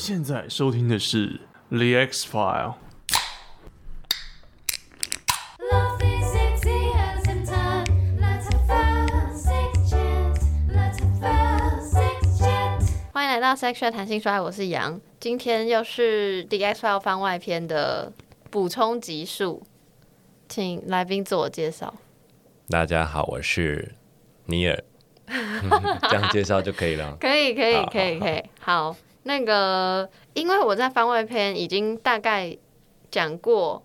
[0.00, 1.28] 现在收听的是
[1.68, 2.72] 《The X File》。
[13.12, 14.98] 欢迎来到 Sexual 谈性说爱，我是杨。
[15.20, 18.10] 今天又是《The X File》番外篇的
[18.48, 19.62] 补充集数，
[20.48, 21.92] 请来宾自我介绍。
[22.70, 23.94] 大家好，我是
[24.46, 24.82] 尼尔。
[26.08, 27.14] 这样介绍就可以了。
[27.20, 28.42] 可以，可以，可以，可以。
[28.60, 32.56] 好，那个，因为我在番外篇已经大概
[33.10, 33.82] 讲过，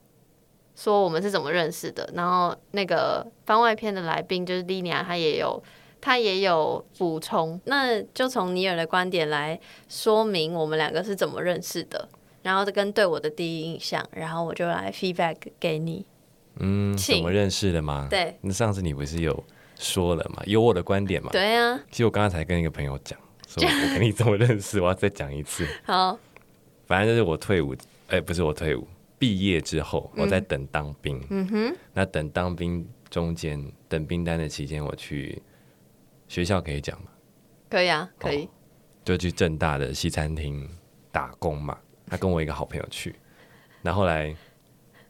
[0.75, 2.09] 说我们是怎么认识的。
[2.13, 5.61] 然后那个番外篇的来宾就是莉妮亚，她也有，
[5.99, 7.59] 她也有补充。
[7.65, 9.59] 那就从尼尔的观点来
[9.89, 12.07] 说明我们两个是怎么认识的，
[12.43, 16.05] 然后跟对我的第一印象，然后我就来 feedback 给你。
[16.59, 18.07] 嗯，怎么认识的吗？
[18.09, 19.43] 对，那上次你不是有？
[19.77, 21.29] 说了嘛，有我的观点嘛？
[21.33, 21.79] 对呀、啊。
[21.91, 23.19] 其实我刚刚才跟一个朋友讲，
[23.61, 25.65] 说我跟你怎么认识，我要再讲一次。
[25.85, 26.17] 好，
[26.85, 27.73] 反正就是我退伍，
[28.07, 28.87] 哎、欸，不是我退伍，
[29.17, 31.21] 毕业之后我在等当兵。
[31.29, 31.75] 嗯哼。
[31.93, 35.41] 那等当兵中间，等兵单的期间，我去
[36.27, 37.07] 学校可以讲吗？
[37.69, 38.43] 可以啊，可以。
[38.43, 38.49] 哦、
[39.03, 40.69] 就去正大的西餐厅
[41.11, 41.77] 打工嘛。
[42.07, 43.15] 他跟我一个好朋友去，
[43.81, 44.35] 那后来。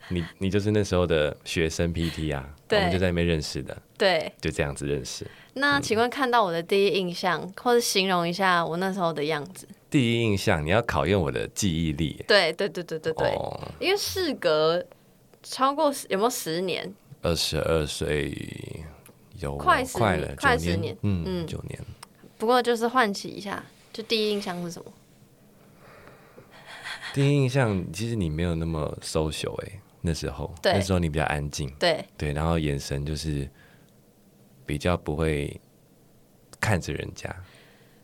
[0.08, 5.26] 你你就是那时候的学生 PT 啊，我们就在那边认识的，对，就这样子认识。
[5.54, 9.68] 那请问看到我的第一印象，嗯、或者形容一下我那时候的样子？
[9.90, 12.24] 第一印象，你要考验我的记忆力。
[12.28, 14.84] 对对对对对对，哦、因为事隔
[15.44, 16.94] 超过有没有十年？
[17.22, 18.36] 二十二岁
[19.40, 21.80] 有快快了，快十年，嗯嗯，九年。
[22.38, 23.64] 不过就是唤起一下，
[23.94, 24.92] 就第一印象是什么？
[27.14, 29.80] 第一印象其实你没有那么 social 哎、欸。
[30.06, 32.06] 那时候，那时候你比较安静，对。
[32.16, 33.50] 对，然后眼神就是
[34.66, 35.60] 比较不会
[36.62, 37.28] 看着人家，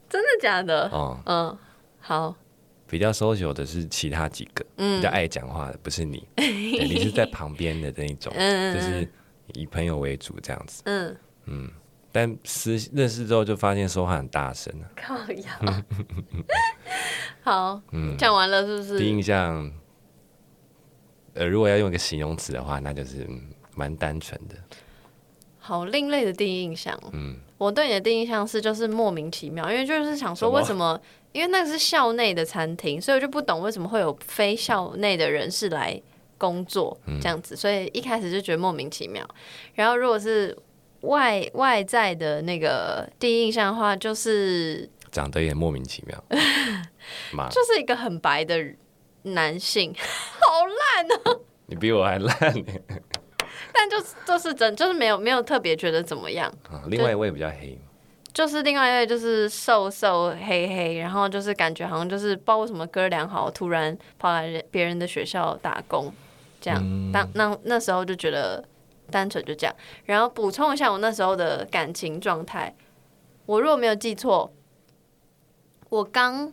[0.10, 0.90] 真的假的？
[0.90, 1.58] 哦，嗯，
[2.00, 2.36] 好，
[2.88, 9.08] 比较 social 的是其他几个，嗯，比较爱讲话的不是你， 对，你是在旁边的那一种，嗯，就是
[9.54, 11.16] 以朋友为主这样子，嗯。
[11.46, 11.70] 嗯，
[12.12, 15.60] 但是认识之后就发现说话很大声，靠呀，
[17.42, 19.00] 好，嗯，讲完了是不是？
[19.00, 19.72] 第一印象。
[21.34, 23.28] 呃，如果要用一个形容词的话，那就是
[23.76, 24.56] 蛮单纯的。
[25.60, 26.98] 好另类的第一印象。
[27.14, 31.00] 嗯，我对你的第一印象是就是莫名其妙，因为就是想说为什么？
[31.34, 36.02] 因为那个是校内的餐厅，所以我就不懂为什么会有非校内的人士来
[36.38, 39.26] 工作这样子，嗯、所以一开始就觉得莫名其妙。
[39.76, 40.58] 然后如果是
[41.02, 46.22] 外外在的那个第一印象的话，就是长得也莫名其妙，
[47.50, 48.76] 就是一个很白的人。
[49.24, 51.42] 男性 好烂哦！
[51.68, 52.38] 你比我还烂，
[53.74, 56.52] 但就是就是真就是没有没有特别觉得怎么样。
[56.88, 57.80] 另外一位比较黑，
[58.34, 66.12] 就是另外一位就是瘦瘦黑黑，然后就是感觉好像就是不知道为什么哥俩好突然跑来别人的学校打工，
[66.60, 66.82] 这样。
[66.84, 68.62] 嗯、当那那时候就觉得
[69.10, 69.76] 单纯就这样。
[70.06, 72.76] 然后补充一下我那时候的感情状态，
[73.46, 74.52] 我如果没有记错，
[75.88, 76.52] 我刚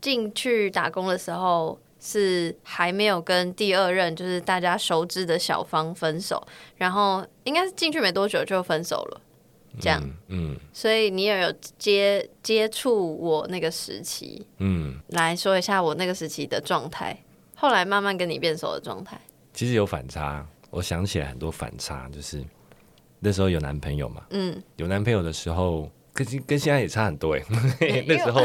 [0.00, 1.80] 进去打工的时候。
[2.00, 6.42] 是还没有跟第二任，就是大家熟知的小芳分手，
[6.76, 9.20] 然后应该是进去没多久就分手了，
[9.78, 17.14] 这样，嗯，嗯，所以你也有接接触我那个时期，嗯，来说一下我那个时期的状态，
[17.54, 19.20] 后来慢慢跟你变熟的状态，
[19.52, 22.42] 其实有反差，我想起来很多反差，就是
[23.18, 27.42] 那时候有男朋友嘛，嗯，有男朋友的时候跟跟现在也差很多哎，
[28.08, 28.40] 那时候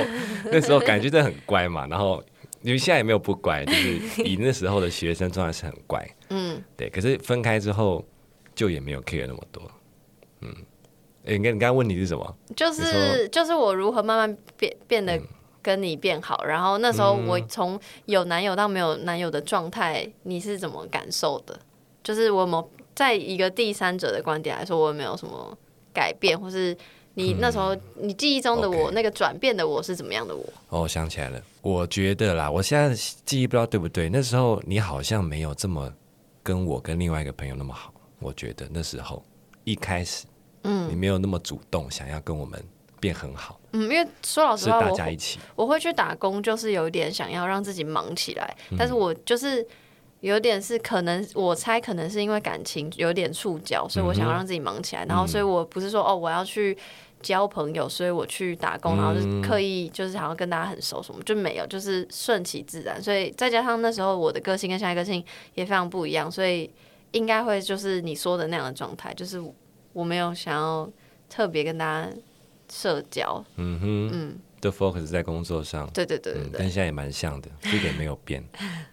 [0.51, 2.21] 那时候感觉真的很乖嘛，然后。
[2.65, 6.89] 因为现在也没有不乖，就是 以那时候的学生状态是很乖，嗯，对。
[6.89, 8.03] 可是分开之后，
[8.55, 9.61] 就也没有 care 那么多，
[10.41, 10.51] 嗯。
[11.25, 12.37] 哎、欸，你你刚刚问题是什么？
[12.55, 15.21] 就是就是我如何慢慢变变得
[15.61, 21.59] 跟你变好，嗯、然后那时候我从有男友到没有男友的状态，你是怎么感受的？
[22.03, 25.55] 就是我有没有在一个第三者的观点来说，我有没有什么
[25.93, 26.75] 改变，或是？
[27.17, 30.43] 你那时候，你记忆中的我，那个转变的我是怎么样的我？
[30.69, 32.93] 哦，我想起来了，我觉得啦，我现在
[33.25, 34.09] 记忆不知道对不对。
[34.09, 35.91] 那时候你好像没有这么
[36.43, 37.91] 跟我跟另外一个朋友那么好。
[38.19, 39.23] 我觉得那时候
[39.63, 40.25] 一开始，
[40.63, 42.61] 嗯，你没有那么主动想要跟我们
[42.99, 43.59] 变很好。
[43.71, 48.55] 嗯，因为说老实话，大家一起我，我会去打工，就是有点想要让自己忙起来。
[48.71, 49.65] 嗯、但是我就是
[50.21, 55.05] 有点是可能，我猜可能是因为感情有点触角，所以我想要让自己忙起来。
[55.05, 56.77] 嗯、然后，所以我不是说哦，我要去。
[57.21, 63.01] 交朋友，所以我去打工，然后就刻意就是想要跟大家很熟，什么、嗯、就没有，就是顺其自然。
[63.01, 65.23] 所以再加上那时候我的个性跟现在个性
[65.55, 66.69] 也非常不一样，所以
[67.11, 69.41] 应该会就是你说的那样的状态，就是
[69.93, 70.89] 我没有想要
[71.29, 72.11] 特别跟大家
[72.71, 73.43] 社交。
[73.55, 75.89] 嗯哼，嗯，的 focus 在工作上。
[75.93, 78.43] 对对对对，对、嗯、但现在也蛮像的，这点没有变。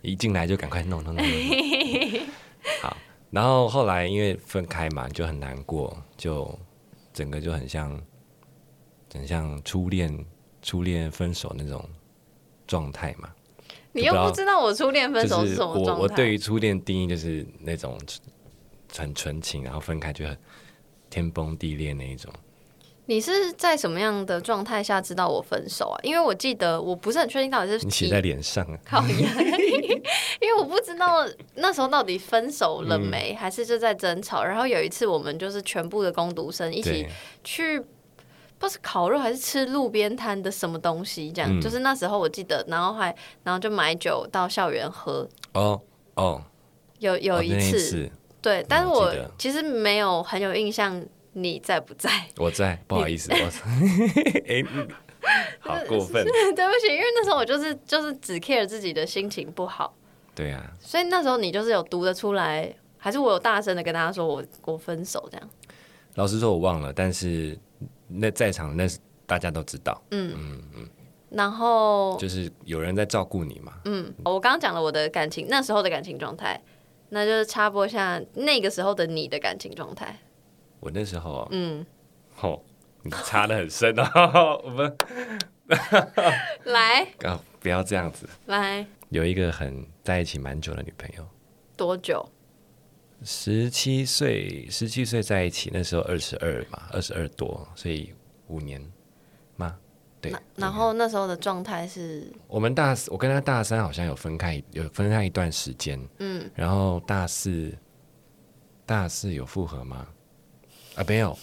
[0.01, 2.21] 一进来就赶快弄弄弄，弄，弄。
[2.81, 2.97] 好，
[3.31, 6.57] 然后后来因为分开嘛，就很难过，就
[7.13, 8.01] 整个就很像，
[9.13, 10.25] 很像初恋
[10.63, 11.85] 初恋分手那种
[12.67, 13.29] 状态嘛。
[13.93, 15.85] 你又不知道我初恋分手是什么状态？
[15.85, 17.99] 就是、我我对于初恋定义就是那种
[18.97, 20.37] 很纯情，然后分开就很
[21.11, 22.33] 天崩地裂那一种。
[23.05, 25.99] 你是在什么样的状态下知道我分手啊？
[26.03, 34.43] 因为我记得我不是很确定到底是你写在脸上啊，靠 因为我不知道那时候到底分手了没，嗯、还是就在争吵。
[34.43, 37.07] 然后有一次我们就是全部的攻读生一起
[37.45, 37.83] 去。
[38.63, 41.33] 不是烤肉还是吃路边摊的什么东西？
[41.33, 45.29] 这样、嗯、就是那时候我记得，然后还然后就买酒到校园喝。
[45.55, 45.81] 哦
[46.15, 46.41] 哦，
[47.01, 48.11] 有有一次，哦、一次
[48.41, 52.09] 对，但是我其实没有很有印象，你在不在？
[52.39, 53.37] 我在，不好意思，我
[54.47, 54.65] 哎，
[55.59, 56.25] 好过分，
[56.55, 59.93] 对不起，因为那时候我就是就是只 care 自己的心情不好。
[60.37, 65.51] 对啊，所以那时候你就是有读得出来，还是我有大声的跟大家说我我分手这样？
[66.15, 67.59] 老实说，我忘了，但是。
[68.15, 70.35] 那在场那是大家都知道，嗯。
[70.37, 70.89] 嗯嗯，
[71.31, 76.61] 然后就是有人在照顾你嘛，嗯，我刚刚讲了我的感情那时候的感情状态，
[77.09, 80.19] 那就是插播一下那个时候的你的感情状态。
[80.81, 81.87] 我那时候，嗯，
[82.41, 82.61] 哦，
[83.03, 84.97] 你插的很深哦，我们
[86.65, 87.07] 来，
[87.61, 91.27] 不要这样子，来，有一个很在一起蛮久的女朋友，
[91.77, 92.23] 多久？
[93.25, 98.13] 十七岁，十七岁在一起，那时候二十二嘛，二十二多，所以
[98.49, 98.81] 五年
[99.57, 99.77] 吗？
[100.21, 100.33] 对。
[100.57, 106.01] 然后那时候的状态是，我们大四，我跟他大三好像有分开，有分开一段时间。
[106.19, 106.51] 嗯。
[106.55, 107.73] 然后大四，
[108.85, 110.07] 大四有复合吗？
[110.97, 111.39] 啊，没有。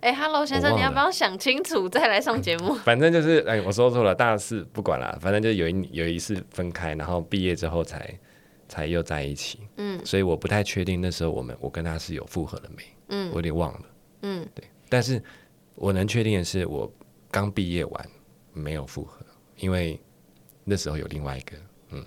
[0.00, 2.72] 哎哈喽先生，你要不要想清楚再来上节目？
[2.84, 8.18] 反正就是，哎，我说错了，大四不管了，反正就有一有一次分开，然后毕业之后才。
[8.68, 13.82] 才又在一起，嗯，所以我不太确定那时候我们我跟他是有复合了没，嗯，我有点忘了，
[14.22, 15.22] 嗯，对，但是
[15.74, 16.90] 我能确定的是，我
[17.30, 18.08] 刚毕业完
[18.52, 19.24] 没有复合，
[19.56, 19.98] 因为
[20.64, 21.56] 那时候有另外一个，
[21.90, 22.04] 嗯，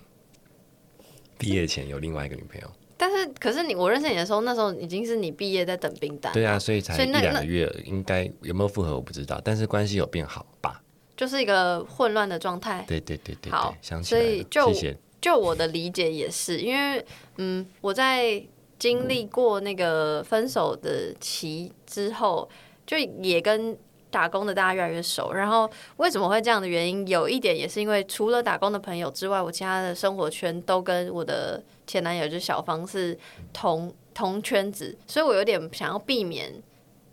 [1.37, 10.83] 毕业前有另外一个女朋友，但是可是你我认识你的时候，那时候已经是你毕业在等兵单，对啊，所以才一两个月，应该有没有复合我不知道，但是关系有变好吧，
[11.17, 14.97] 就是一个混乱的状态，对对对对，好，想起来了，所以就谢谢。
[15.21, 17.05] 就我的理解也是，因为
[17.37, 18.43] 嗯，我在
[18.79, 22.49] 经历过那个分手的期之后，
[22.87, 23.77] 就也跟
[24.09, 25.31] 打工的大家越来越熟。
[25.31, 33.15] 然后为什么会这样的原因，有一点也是因为除了打工的朋友之外，我其他的生活圈都跟我的前男友就是小方是
[33.53, 36.51] 同同圈子，所以我有点想要避免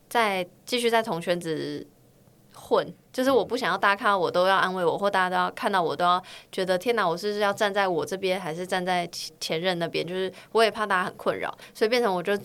[0.08, 1.86] 再继续在同圈子
[2.54, 2.90] 混。
[3.18, 6.22] 就是我不想要大家看到我都要安慰我，或大家都要看到我都要
[6.52, 9.10] 觉得天哪，我是要站在我这边，还是站在
[9.40, 10.06] 前任那边？
[10.06, 12.38] 就是我也怕大家很困扰，所以变成我就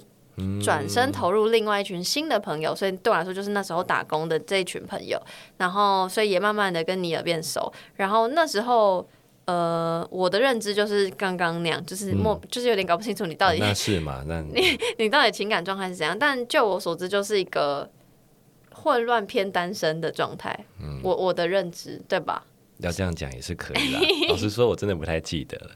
[0.60, 2.76] 转身投入另外一群新的朋友。
[2.76, 5.22] 所以对我来说，就是那时候打工的这一群朋友。
[5.58, 7.72] 然后，所以也慢慢的跟尼尔变熟。
[7.98, 9.08] 然后那时候，
[9.46, 14.24] 呃，我的认知就是刚刚那样，就是莫，就是有点搞不清楚你到底、嗯、那 是嘛？
[14.26, 16.18] 那你你到底情感状态是怎样？
[16.18, 17.88] 但就我所知，就是一个。
[18.84, 22.46] 混乱偏单身的状态，嗯，我我的认知对吧？
[22.80, 24.02] 要这样讲也是可以啦。
[24.28, 25.72] 老实说，我真的不太记得了。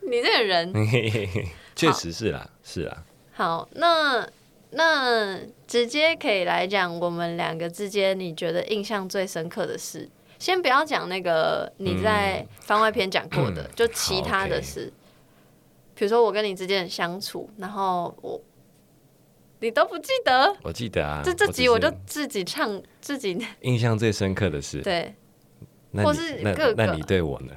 [0.00, 0.72] 你这个人，
[1.76, 3.04] 确实是啦，是啦。
[3.32, 4.26] 好，那
[4.70, 14.90] 那直接可以来讲，我们两个之间你觉得印象最深刻的事，先不要讲那个你在番外篇讲过的，嗯、就其他的事，
[15.94, 18.40] 比如说我跟你之间的相处，然后我。
[19.60, 20.54] 你都不记得？
[20.62, 23.38] 我记得啊，这这集我就自己唱自己。
[23.62, 25.14] 印象最深刻的是，对，
[25.94, 27.54] 或是各个，那你对我呢？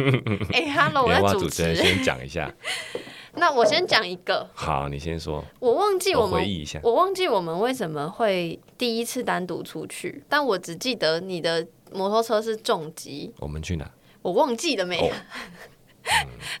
[0.52, 2.52] 哎，Hello，，我要主持人先讲一下。
[3.34, 4.48] 那我先讲一个。
[4.52, 5.44] 好，你先说。
[5.60, 13.32] 我忘记我们我回忆一下，我忘记我们为什么会第一次单独出去，但我只记得你的摩托车是重疾。
[13.38, 13.90] 我们去哪？
[14.22, 15.10] 我忘记了没？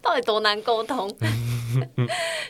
[0.00, 1.14] 到底多难沟通？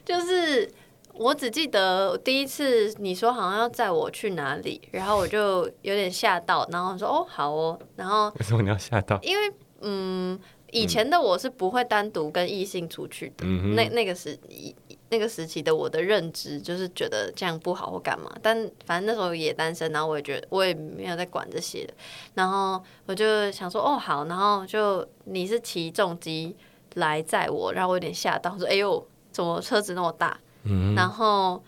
[0.04, 0.71] 就是。
[1.19, 9.19] 我只记得第一次你说好像要载我去哪里，然后我就有点吓到，然后说哦好哦，然后为什么你要吓到？
[9.23, 10.39] 因为嗯，
[10.71, 14.39] 以前的我是不会单独跟异性出去的，嗯、那那个时
[15.11, 21.95] 那个时期的我的认知就是觉得这样不好或干嘛，但反正那时候也单身，然后我也觉得我也没有在管这些的，
[22.35, 26.55] 然后我就想说哦好，然后就你是骑重机
[26.95, 30.39] 来载我，然后我有点吓到，说哎呦怎么车子那么大？
[30.95, 31.63] 然后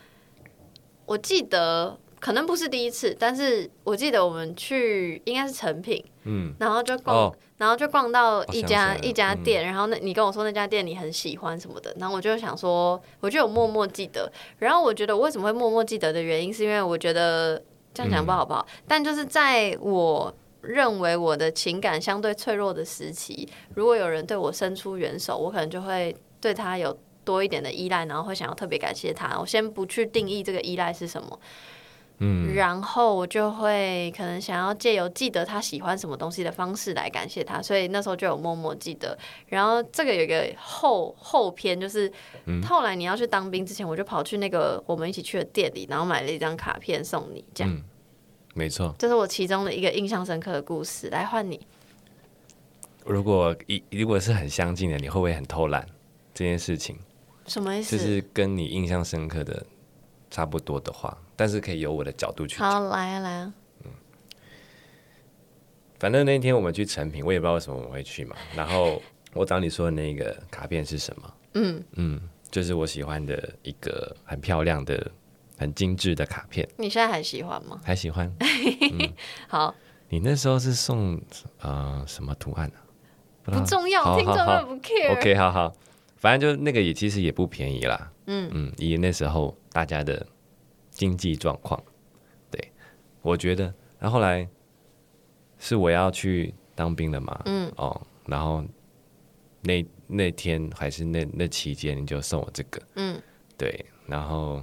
[1.07, 14.31] 我记得可能不是第一次，但是我记得我们去应该是成品，嗯，然后就逛，哦、然后就逛到一家一家店，嗯、然后那你跟我说那家店你很喜欢什么的，然后我就想说，我就有默默记得。
[14.59, 17.63] 然后我觉得我为什么会默默记得的原因，是因为我觉得
[17.95, 26.95] 这样讲不好不好，嗯、但就是在我认为我的情感相对脆弱的时期，如果有人对我伸出援手，我可能就会对他有
[27.31, 29.39] 多一点的依赖，然后会想要特别感谢他。
[29.39, 31.41] 我先不去定义这个依赖是什么。
[32.23, 39.17] 嗯，然后我就会可能想要借由记得他喜欢什么东西的方式来感谢他，所以那时候就有默默记得。
[39.47, 42.13] 然后这个有一个后后篇，就是
[42.69, 47.73] 后来你要去当兵之前，我就跑去那个我们一起去的店里，然后买了一张卡片送你，这样。
[47.73, 47.83] 嗯，
[48.55, 51.09] 没错，这是我其中的一个印象深刻的故事。
[51.09, 51.67] 来换你，
[53.07, 55.87] 如果一如果是很相近的，你会不会很偷懒
[56.35, 56.99] 这件事情？
[57.51, 57.99] 什么意思？
[57.99, 59.67] 就是跟你印象深刻的
[60.31, 61.17] 差不多的话。
[61.37, 62.59] 但是可以由我的角度去。
[62.59, 63.53] 好，来啊来啊。
[63.85, 63.91] 嗯，
[65.99, 68.37] 反正那天我们去成品，我也不知道为什么我们会去嘛。
[68.55, 69.01] 然后
[69.33, 71.35] 我找你说的那个卡片是什么？
[71.55, 75.11] 嗯嗯，就是我喜欢的一个很漂亮的、
[75.57, 76.69] 很精致的卡片。
[76.77, 77.81] 你现在还喜欢吗？
[77.83, 78.31] 还喜欢。
[78.93, 79.13] 嗯、
[79.49, 79.75] 好。
[80.11, 81.21] 你那时候是送
[81.61, 82.75] 呃什么图案呢、
[83.47, 83.59] 啊？
[83.59, 85.13] 不重要，听众们不 care。
[85.13, 85.73] OK，好好，
[86.21, 88.13] 反正就那个也其实也不便宜啦。
[88.27, 90.25] 嗯嗯，以那时候大家的。
[90.93, 91.83] 经济状况，
[92.51, 92.73] 对，
[93.23, 94.47] 我觉得，然后后来
[95.57, 98.63] 是我要去当兵了嘛，嗯，哦，然后
[99.63, 103.19] 那那天还是那那期间，你就送我这个，嗯，
[103.57, 104.63] 对，然后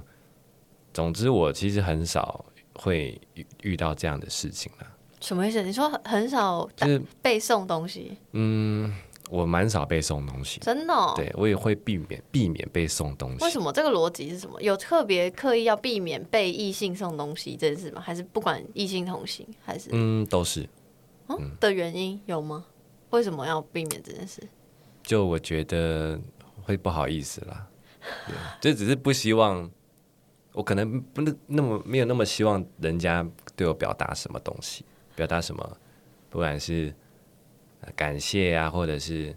[0.92, 4.86] 总之我其实很少会遇遇到这样的事情了。
[5.20, 5.62] 什么意思？
[5.62, 8.16] 你说很少就是被送东西？
[8.32, 8.94] 嗯。
[9.28, 11.12] 我蛮少被送东西，真的、哦。
[11.14, 13.44] 对，我也会避免避免被送东西。
[13.44, 13.72] 为什么？
[13.72, 14.60] 这个逻辑是什么？
[14.62, 18.00] 有特别刻意要避免被异性送东西这件事吗？
[18.00, 19.46] 还是不管异性同行？
[19.64, 20.62] 还是嗯，都是。
[21.26, 22.64] 哦、嗯，的原因有吗？
[23.10, 24.42] 为什么要避免这件事？
[25.02, 26.18] 就我觉得
[26.62, 27.66] 会不好意思啦，
[28.60, 29.70] 对，就只是不希望，
[30.52, 35.76] 我可能不那那么没有那么希望人家对我表达什么东西，表达什么，
[36.30, 36.94] 不管是。
[37.94, 39.34] 感谢啊，或者是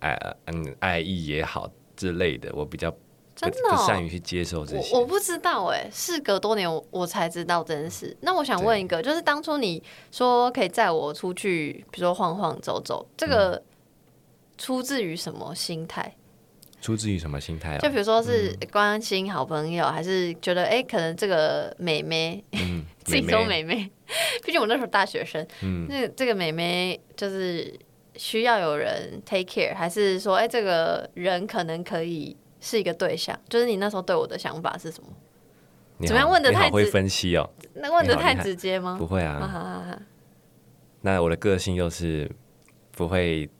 [0.00, 2.98] 爱嗯爱意也好之类的，我比较不，
[3.34, 4.94] 真的、哦、不善于去接受这些。
[4.94, 8.16] 我，我不知道哎，事隔多年我我才知道这件事。
[8.20, 13.62] 那我想问一个，就是当初你说可以载我出去，比如说晃晃走走，这个
[14.56, 16.14] 出自于什么心态？
[16.80, 17.78] 嗯出自于什么心态啊？
[17.78, 23.90] 就比如说是关心好朋友，嗯、还是觉得哎、欸，可能这个妹妹，嗯、 自己说妹妹，
[24.44, 27.78] 毕竟我那时候大学生，嗯，那这个妹妹就是
[28.16, 33.38] 需要有人 take care，还是说哎、欸，这个人可能可以是一个对象？
[33.50, 35.08] 就是你那时候对我的想法是什么？
[36.06, 36.72] 怎么样问的太直？
[36.72, 37.50] 会分析哦？
[37.74, 38.96] 那问的太直接吗？
[38.98, 40.00] 不会啊。
[41.02, 42.30] 那我的个性又是
[42.92, 43.50] 不会。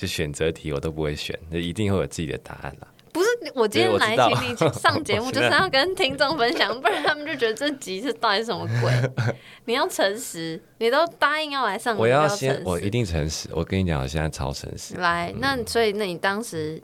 [0.00, 2.88] 就选择题我都不会选，那一定会有自己的答案啦。
[3.12, 9.34] 不是，我今天来请你 上节目，就是要跟听众分享，不然他们就觉得这集是到底是什么鬼？
[9.66, 13.50] 你要诚实，你都答应要来上，我要先，我一定诚实。
[13.52, 14.94] 我跟你讲，我现在超诚实。
[14.94, 16.82] 来，那所以，那你当时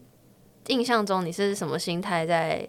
[0.67, 2.69] 印象中你是什么心态在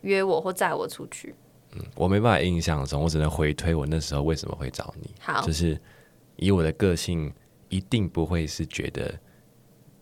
[0.00, 1.34] 约我或载我出去？
[1.74, 5.10] 嗯，我没办法印象中，我只能回推我那时候为什么会找你。
[5.20, 5.78] 好，就是
[6.36, 7.30] 以我的个性，
[7.68, 9.12] 一定不会是觉得。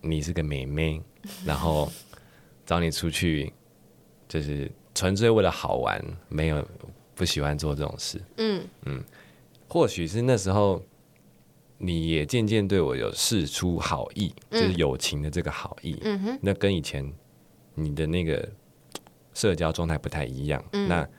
[0.07, 1.01] 你是个妹妹，
[1.43, 1.91] 然后
[2.63, 3.51] 找你出去，
[4.27, 6.63] 就是纯粹为了好玩，没有
[7.15, 8.21] 不喜欢做这种事。
[8.37, 9.03] 嗯嗯，
[9.67, 10.79] 或许是那时候
[11.79, 15.97] 你也渐渐对我有释出好意，嗯、就是友情的这个好意。
[16.03, 17.11] 嗯哼，那跟以前
[17.73, 18.47] 你的那个
[19.33, 20.63] 社交状态不太一样。
[20.73, 21.09] 嗯、那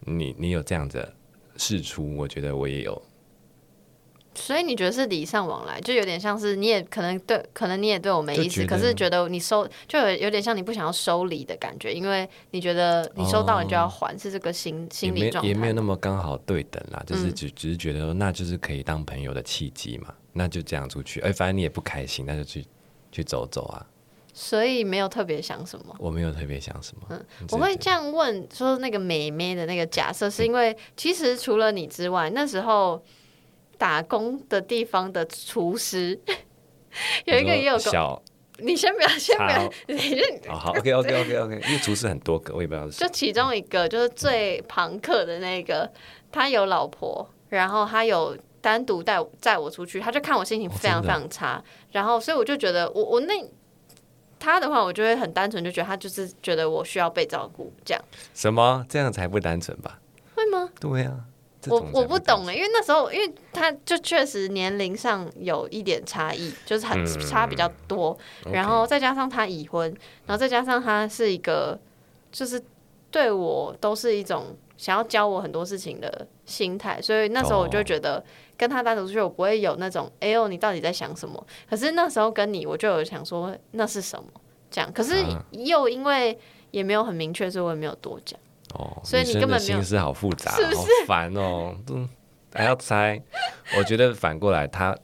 [0.00, 1.12] 你你有这样子
[1.56, 3.02] 释出，我觉得我也有。
[4.36, 15.48] 所以你觉得是礼尚往来，就有点像是你也可能对，可能你也对我没意思，可是觉得你收就有有点像你不想要收礼的感觉，因为你觉得你收到你就要还，哦、是这个心心理状态。
[15.48, 22.64] 也没有那么刚好对等啦，就是只只是觉得那就是可以当朋友的契机嘛，嗯、那就这样出去，哎，反正你也不开心，那就去
[23.10, 23.86] 去走走啊。
[24.34, 27.06] 所以没有特别想什么，我没有特别想什么。
[27.08, 33.02] 嗯，我会这样问说那个美妹的那个假设，是因为其实除了你之外，那时候。
[33.78, 36.18] 打工的地方的厨师
[37.24, 38.22] 有一个也有个小，
[38.58, 40.18] 你先不要，先不要，你先
[40.48, 42.98] 好，OK OK OK OK，因为厨师很多个，我也不知道是。
[42.98, 45.90] 就其中一个就是最朋克的那个，
[46.32, 53.34] 他有老婆，然后他有单独带载我出去，他就看我心情非常非常差，然后所以我就觉得我我那
[54.38, 58.02] 他的话，我就会很单纯，就觉得他就是觉得我需要被照顾这样。
[58.32, 58.84] 什么？
[58.88, 59.98] 这样才不单纯吧？
[60.34, 60.70] 会吗？
[60.80, 61.24] 对啊，
[61.70, 69.88] 我我不懂哎、欸，因为那时候，因为他就确实年龄上有一点差异，就是很差比较多，嗯、然后再加上他已婚，
[70.26, 71.78] 然后再加上他是一个，
[72.30, 72.62] 就是
[73.10, 78.22] 对我都是一种想要教我很多事情的心态，所以那时候我就觉得
[78.56, 81.46] 跟他单独出去，我不会有那种哎呦你到底在想什么？
[81.68, 84.28] 可是那时候跟你，我就有想说那是什么？
[84.70, 86.38] 这样，可是又因为
[86.70, 88.38] 也没有很明确，所以我也没有多讲。
[88.74, 92.08] 哦，所以你根本没有心思好复杂，是是好烦哦， 嗯，
[92.52, 93.20] 还要猜。
[93.78, 94.96] 我觉得反过来，他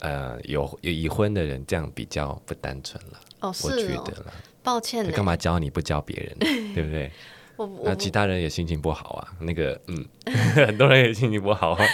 [0.00, 3.20] 呃有有已婚的人这样比较不单纯了。
[3.40, 4.32] 哦，我觉得了，
[4.62, 6.36] 抱歉，干嘛教你不教别人，
[6.74, 7.10] 对不对？
[7.82, 10.04] 那其他人也心情不好啊，那个嗯，
[10.54, 11.84] 很多人也心情不好啊。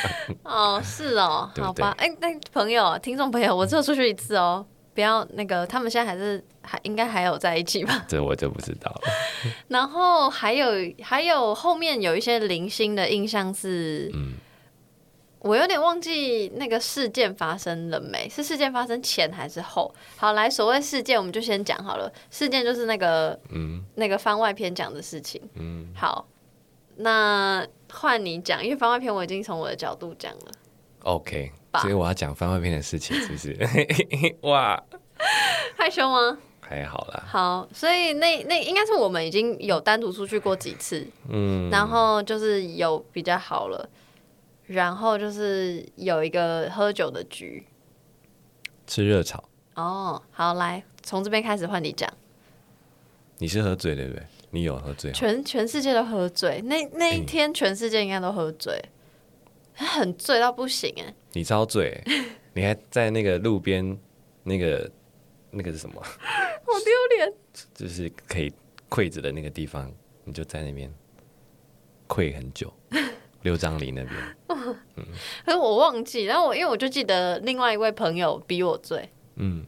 [0.43, 4.67] 哦，是哦，对对好吧，哎、欸，那朋友、听众朋友，我只有出去一次哦。
[4.95, 8.05] 不要那个，他们现在还是还应该还有在一起吧？
[8.07, 9.03] 这我就不知道了。
[9.69, 10.67] 然后还有
[11.03, 14.35] 还有后面有一些零星的印象是，嗯，
[15.39, 18.29] 我有点忘记那个事件发生了没？
[18.29, 19.95] 是事件发生前还是后？
[20.17, 22.13] 好，来，所谓事件我们就先讲好了。
[22.31, 25.41] 事件就是那个嗯那个番外篇讲的事情。
[25.55, 26.29] 嗯，好，
[26.97, 30.53] 那换你讲，因为番外篇我已经从我的角度讲了。
[31.05, 31.51] OK。
[31.81, 33.57] 所以我要讲番外篇的事情，是不是？
[34.43, 34.83] 哇，
[35.77, 36.39] 害羞吗？
[36.61, 37.25] 还好啦。
[37.27, 43.89] 好，所以那那应该是我们已经有单独出去过几次，嗯，然后就是有比较好了，
[44.67, 47.67] 然后就是有一个喝酒的局，
[48.87, 49.43] 吃热炒。
[49.75, 52.09] 哦，好，来从这边开始换你讲。
[53.39, 54.23] 你是喝醉对不对？
[54.51, 55.11] 你有喝醉？
[55.13, 58.75] 全全世界都喝醉，那那一天全世界应该都喝醉。
[58.75, 58.89] 欸
[59.75, 61.15] 很醉到不行哎！
[61.33, 62.03] 你遭罪，
[62.55, 63.99] 你还在那个路边，
[64.43, 64.91] 那个
[65.51, 66.01] 那个是什么？
[66.03, 67.33] 好丢脸！
[67.75, 68.53] 就是可以
[68.89, 69.93] 跪着的那个地方，
[70.25, 70.93] 你就在那边
[72.07, 72.73] 跪很久。
[73.43, 74.15] 六张犁那边，
[74.95, 75.05] 嗯，
[75.45, 79.67] 可是我忘记，然后我因为我就记得另外一位朋友比我醉，嗯，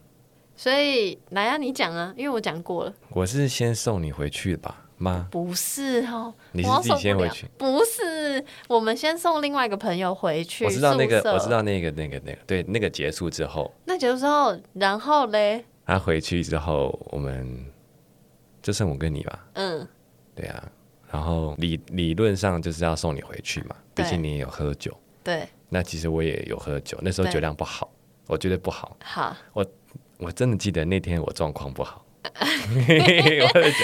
[0.55, 2.93] 所以来啊，你讲啊，因为我讲过了。
[3.09, 4.84] 我是先送你回去吧。
[4.97, 5.27] 吗？
[5.31, 7.47] 不是哦，你是自己先回去？
[7.57, 10.65] 不是，我们先送另外一个朋友回去。
[10.65, 15.65] 我知道那个，我知道那个，那个，那个，对，那个结束之后，那结束之后，然后嘞？
[15.85, 17.65] 他回去之后，我们
[18.61, 19.47] 就剩我跟你吧。
[19.53, 19.87] 嗯，
[20.33, 20.71] 对啊。
[21.11, 24.95] 然后理理论上就是要送你回去嘛，毕竟你也有喝酒。
[25.23, 25.47] 对。
[25.69, 27.89] 那其实我也有喝酒，那时候酒量不好，
[28.27, 28.95] 我觉得不好。
[29.03, 29.35] 好。
[29.53, 29.65] 我
[30.17, 32.04] 我真的记得那天我状况不好。
[32.33, 33.77] 我喝酒。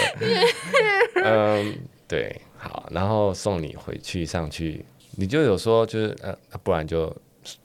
[1.24, 1.78] 嗯，
[2.08, 4.86] 对，好，然后送你回去上去，
[5.18, 7.16] 你就有说就是呃，不然就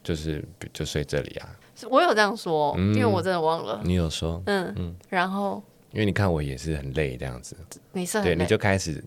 [0.03, 1.49] 就是就睡这里啊。
[1.91, 3.81] 我有这样说，嗯、因为我真的忘了。
[3.85, 5.63] 你有说，嗯嗯，然后
[5.93, 7.57] 因为你看我也是很累这样子，
[7.93, 9.03] 你是对，你就开始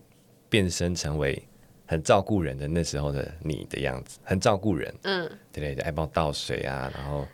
[0.48, 1.42] 变身成为
[1.86, 7.26] 很照顾人的那时候的你的样子，很照顾人，嗯，对对，爱帮我倒水啊，然后。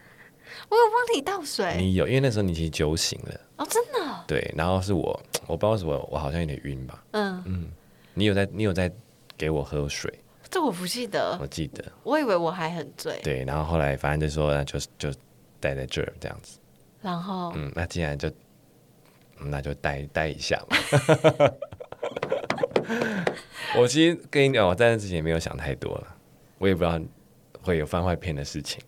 [0.69, 4.25] 我有帮你倒水，你有，因为那时候你其实酒醒了哦，真的、哦。
[4.27, 7.03] 对，然后是我，我不知道什么，我好像有点晕吧。
[7.13, 7.71] 嗯嗯，
[8.15, 8.91] 你有在，你有在
[9.37, 10.13] 给我喝水？
[10.49, 13.21] 这我不记得，我记得，我以为我还很醉。
[13.23, 15.13] 对，然后后来反正就说，那就就
[15.61, 16.59] 待在这儿这样子。
[17.03, 18.31] 然后，嗯，那既然就，
[19.39, 20.77] 那就待待一下嘛。
[23.77, 26.17] 我其实跟你讲，我在那之前也没有想太多了，
[26.59, 26.99] 我也不知道
[27.61, 28.81] 会有番外篇的事情。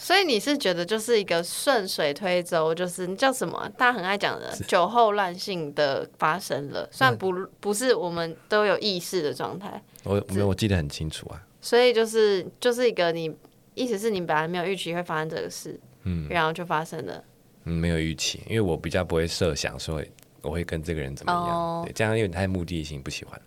[0.00, 3.68] 所以你是觉得就是一个顺水推舟，就是你叫什么？
[3.76, 9.82] 大家很爱讲的酒后乱性的发生了，虽然不不是我们都有意识的状态。
[10.04, 11.42] 我没有，我记得很清楚啊。
[11.60, 13.34] 所以就是就是一个你
[13.74, 17.24] 意思是你本来没有预期会发生这个事，嗯，然后就发生了。
[17.64, 20.00] 嗯，没有预期，因为我比较不会设想说
[20.42, 23.38] 我会跟这个人怎么样，哦、对，这样有点太目的性不喜欢。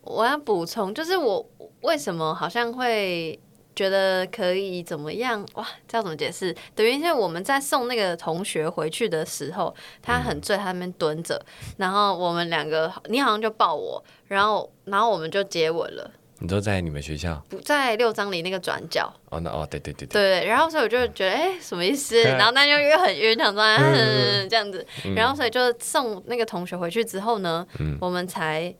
[0.00, 1.46] 我要补充，就是我
[1.82, 3.38] 为什么好像会。
[3.78, 5.46] 觉得可以怎么样？
[5.54, 6.52] 哇，这要怎么解释？
[6.74, 16.10] 等于是我们在送那个同学回去的时候，他很醉，他那边蹲着，嗯、然后我们两个，你好像就抱我，然后然后我们就接吻了。
[16.40, 17.40] 你都在你们学校？
[17.48, 19.12] 不在六张里那个转角。
[19.30, 20.46] 哦，那哦，对对对对对。
[20.48, 22.20] 然后所以我就觉得，哎，什么意思？
[22.26, 24.84] 然后那就又很晕，想说、嗯、这样子。
[25.14, 28.74] 然后所以就送那个同学回去之后呢，嗯、我们才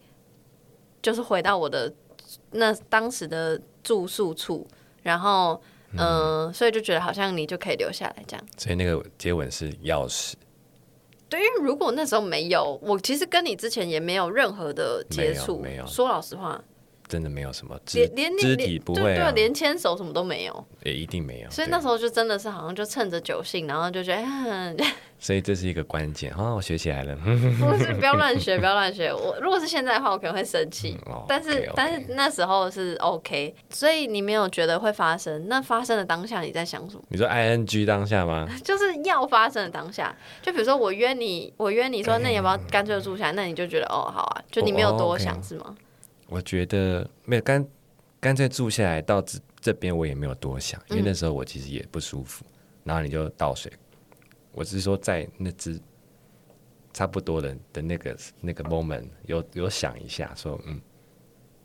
[1.01, 1.93] 就是回到我的
[2.51, 4.67] 那当时的住宿处。
[5.09, 5.59] 然后，
[5.93, 8.47] 嗯、呃，所以就觉得好像你就可以留下来这样。
[8.59, 10.35] 所以那个接吻是钥匙。
[11.31, 15.59] 对，因为如果那时候没有，我其实跟你之前也没有任何的接触。
[15.59, 15.87] 没有，没有。
[15.87, 16.63] 说老实话，
[17.09, 21.51] 真的没有什么肢连连肢体不会、啊，对，连牵手什么都没有，也一定没有。
[21.51, 24.75] 所以那时候就真的是好像就趁着酒兴，然后就觉得，哎、
[25.19, 26.55] 所以这是一个关键啊！
[26.55, 29.13] 我学起来了，不是 不要乱学，不要乱学。
[29.13, 31.73] 我如果是现在的话，我可能会生气、嗯哦，但是 okay, okay.
[31.75, 35.49] 但是那时候是 OK，所以你没有觉得会发生？
[35.49, 37.03] 那发生的当下你在想什么？
[37.09, 38.47] 你说 ING 当下吗？
[38.63, 43.37] 就是要发生的当下，就比如说我约你，我约你说，那你要不要干脆住下来、嗯？
[43.37, 45.49] 那你就觉得哦，好啊，就你没有多想、哦 okay.
[45.49, 45.75] 是吗？
[46.29, 47.67] 我觉得没有干
[48.21, 52.45] 干脆住下来到这这边，我也没有多想，因为那时候我其实也不舒服。
[52.49, 52.53] 嗯、
[52.85, 53.73] 然后你就倒水，
[54.53, 55.81] 我只是说在那只
[56.93, 60.81] 差不多的的那个那个 moment 有有想一下，说嗯，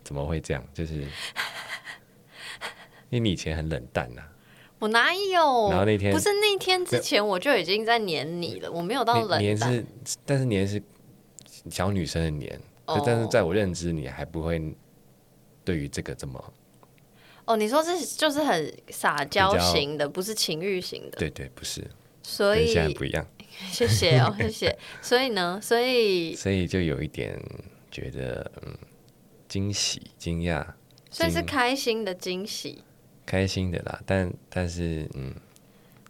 [0.04, 0.63] 怎么会这样？
[0.73, 1.02] 就是
[3.10, 4.32] 因为你以前很冷淡呐、啊，
[4.80, 5.69] 我哪有？
[5.69, 9.39] 然后那天不是那天之前我就已经在黏你了，我没有到冷淡。
[9.39, 9.86] 黏是，
[10.26, 10.82] 但是黏是
[11.69, 12.60] 小女生的黏。
[12.86, 13.02] Oh.
[13.06, 14.76] 但是在我认知，你还不会
[15.63, 21.17] 对于这个这么哦？Oh, 你说是就是很撒娇型的，不是情欲型的？
[21.17, 21.89] 对对，不是。
[22.24, 23.26] 所以现在不一样。
[23.72, 24.78] 谢谢哦， 谢谢。
[25.02, 27.41] 所以呢，所以所以就有一点
[27.89, 28.78] 觉得嗯
[29.48, 30.65] 惊喜、惊讶，
[31.10, 32.84] 所以是开心的惊喜，
[33.26, 34.02] 开心的啦。
[34.06, 35.34] 但但是嗯，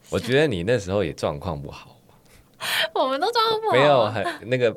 [0.10, 2.00] 我觉得你那时候也状况不好。
[2.96, 4.76] 我们都状况不好，没有很那个。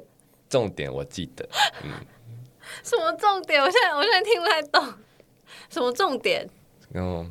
[0.56, 1.46] 重点我记得，
[1.84, 1.90] 嗯，
[2.82, 3.60] 什么重点？
[3.62, 4.94] 我现在我现在听不太懂，
[5.68, 6.48] 什么重点？
[6.88, 7.26] 然后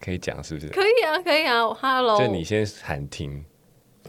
[0.00, 0.68] 可以讲是不是？
[0.70, 3.44] 可以啊，可以啊，Hello，就你先喊停，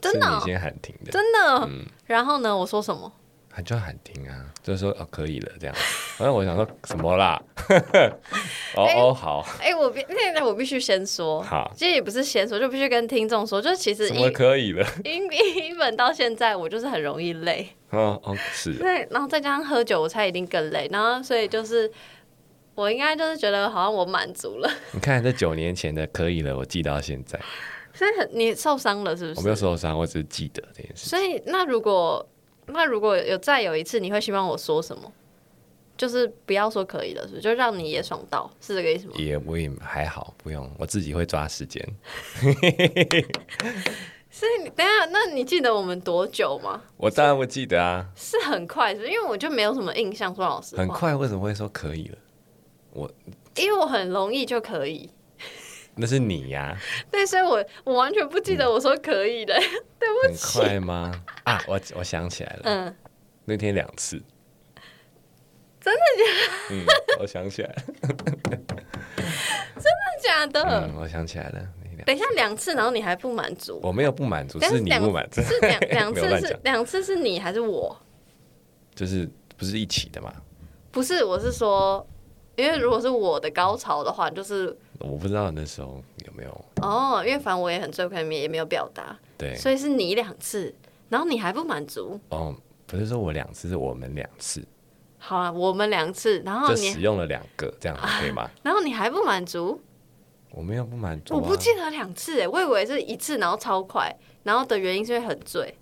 [0.02, 1.86] 真的、哦，你先喊停的，真的，嗯。
[2.06, 3.14] 然后呢，我说什么？
[3.56, 5.74] 他就喊停啊，就是说哦，可以了这样。
[6.18, 7.42] 反正我想说什么啦？
[8.76, 9.48] 哦哦好。
[9.62, 14.86] 哎、欸，我必那那我必须先说，好，其实也不是先说，就必须跟听众说，就是其实什么可以了？
[15.06, 15.24] 因
[15.66, 17.66] 因本到现在我就是很容易累。
[17.92, 18.74] 哦哦是。
[18.74, 20.90] 对，然后再加上喝酒，我猜一定更累。
[20.92, 21.90] 然后所以就是
[22.74, 24.70] 我应该就是觉得好像我满足了。
[24.92, 27.40] 你看这九年前的可以了，我记到现在。
[27.94, 29.40] 所以你受伤了是不是？
[29.40, 31.10] 我没有受伤，我只是记得这件事。
[31.10, 32.28] 所以那如果。
[32.68, 35.12] 那如果有再有一次，你会希望我说什么？
[35.98, 37.40] 就是不要说可以了，是？
[37.40, 39.14] 就让你也爽到，是这个意思吗？
[39.18, 41.82] 也我也还好，不用，我自己会抓时间。
[44.30, 46.82] 所以等下，那你记得我们多久吗？
[46.98, 49.08] 我当然不记得啊，是很快是？
[49.08, 50.36] 因为我就没有什么印象。
[50.36, 52.18] 说老师，很快为什么会说可以了？
[52.92, 53.10] 我
[53.56, 55.10] 因为我很容易就可以。
[55.98, 56.78] 那是你呀、啊，
[57.10, 59.62] 对，所以我我完全不记得我说可以的， 嗯、
[59.98, 60.60] 对不起。
[60.60, 61.12] 很快吗？
[61.46, 62.96] 啊，我我想起来了，嗯，
[63.46, 64.22] 那天两次，
[65.80, 66.26] 真的假
[66.68, 66.76] 的？
[66.76, 66.86] 嗯，
[67.20, 67.76] 我想起来了，
[69.76, 70.62] 真的假的？
[70.64, 71.66] 嗯，我想起来了。
[72.06, 73.80] 等一下两次，然后你还不满足？
[73.82, 75.42] 我没有不满足，是你不满足。
[75.42, 77.98] 是两 两次是两次是你还是我？
[78.94, 79.28] 就是
[79.58, 80.32] 不是一起的吗？
[80.92, 82.06] 不是，我是说。
[82.58, 86.66] 因为如果是我的高潮的话，就是我不知道那时候有没有。
[86.82, 90.74] 哦，因为反正我也很醉，可能也没有表达，对，所以是你两次，
[91.10, 92.20] 然后你还不满足？
[92.30, 92.56] 哦，
[92.88, 94.66] 不是说我两次，是我们两次，
[95.18, 98.44] 好啊，我们两次，然后你就使用了两个，这样可以吗？
[98.44, 99.82] 啊， 然后你还不满足，
[100.52, 105.76] 我没有不满足，啊，我不记得两次哎，我以为是一次，然后超快，然后的原因是因为很醉，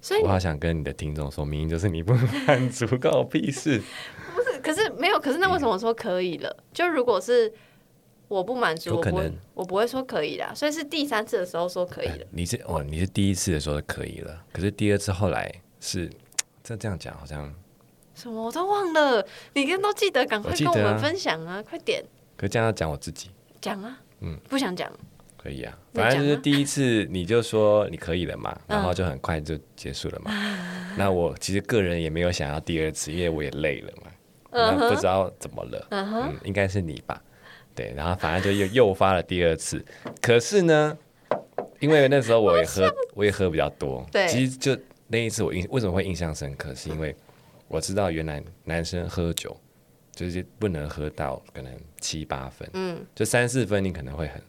[0.00, 2.12] 所以我好想跟你的听众说明，就是你不
[2.46, 3.80] 满足，关我屁事。
[4.34, 6.50] 不是，可是没有，可是那为什么说可以了？
[6.58, 7.50] 嗯、就如果是
[8.28, 10.52] 我不满足，我不会，我不会说可以啦。
[10.54, 12.26] 所以是第三次的时候说可以了。
[12.30, 16.10] 你是哦，你是第一次的时候可以了，可是第二次后来是
[16.62, 17.54] 这 这样讲，好像
[18.14, 19.26] 什么我都忘了。
[19.54, 22.04] 你跟都记得，赶快跟我们分享啊，啊快点。
[22.36, 24.90] 可是这样要讲我自己讲啊，嗯，不想讲
[25.36, 30.30] 可以啊，反正就是第一次你就说你可以了嘛，然后就很快就结束了嘛。
[30.32, 34.10] 嗯、 那我其实个人也没有想要第二次，因为我也累了嘛。
[34.50, 36.30] 那不知道怎么了，uh.
[36.30, 37.22] 嗯，应该是你吧？
[37.76, 39.84] 对，然后反正就又诱发了第二次。
[40.20, 40.96] 可是呢，
[41.78, 44.04] 因为那时候我也喝，我也喝比较多。
[44.10, 47.14] 对，其实就那一次我印为什么会印象深刻，是因为
[47.68, 49.56] 我知道原来男生喝酒
[50.12, 54.42] 就是不能喝到可能七八分，嗯，就三四分你可能会很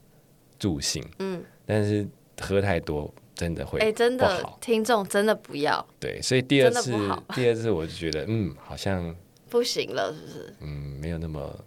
[0.57, 2.07] 助兴，嗯，但是
[2.41, 5.85] 喝太多真的会，哎，真的，听众真的不要。
[5.99, 6.91] 对，所以第二次，
[7.35, 9.13] 第二次我就觉得，嗯，好像。
[9.49, 10.53] 不行了，是不是？
[10.59, 11.57] 嗯，没有那么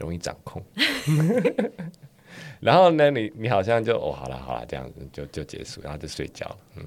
[0.00, 0.60] 容易掌控。
[2.60, 6.56] 然后呢，你你好像就哦，好了好了，这样子就就结束，然后就睡觉了。
[6.76, 6.84] 嗯，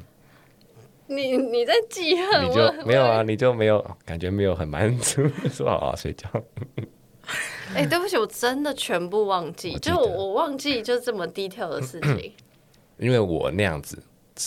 [1.07, 2.45] 你你在记恨？
[2.45, 3.23] 你就没有啊？
[3.23, 6.29] 你就没有感觉没有很满足， 说好好睡觉。
[7.73, 12.31] 哎、欸，对不起，我真的全部忘记，就我，我忘记就这么 detail 的事情。
[12.99, 13.97] 因为我那样子，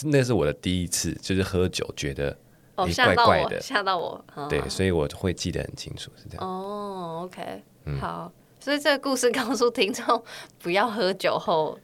[0.04, 2.36] 那是我的第一次，就是喝酒觉得
[2.76, 4.24] 哦，诶吓到我，怪怪的吓到我。
[4.36, 6.46] 嗯对，所以我会记得很清楚，是这样。
[6.46, 8.30] 哦，OK，嗯好。
[8.66, 10.20] 所以这个故事告诉听众，
[10.58, 11.78] 不要喝酒后，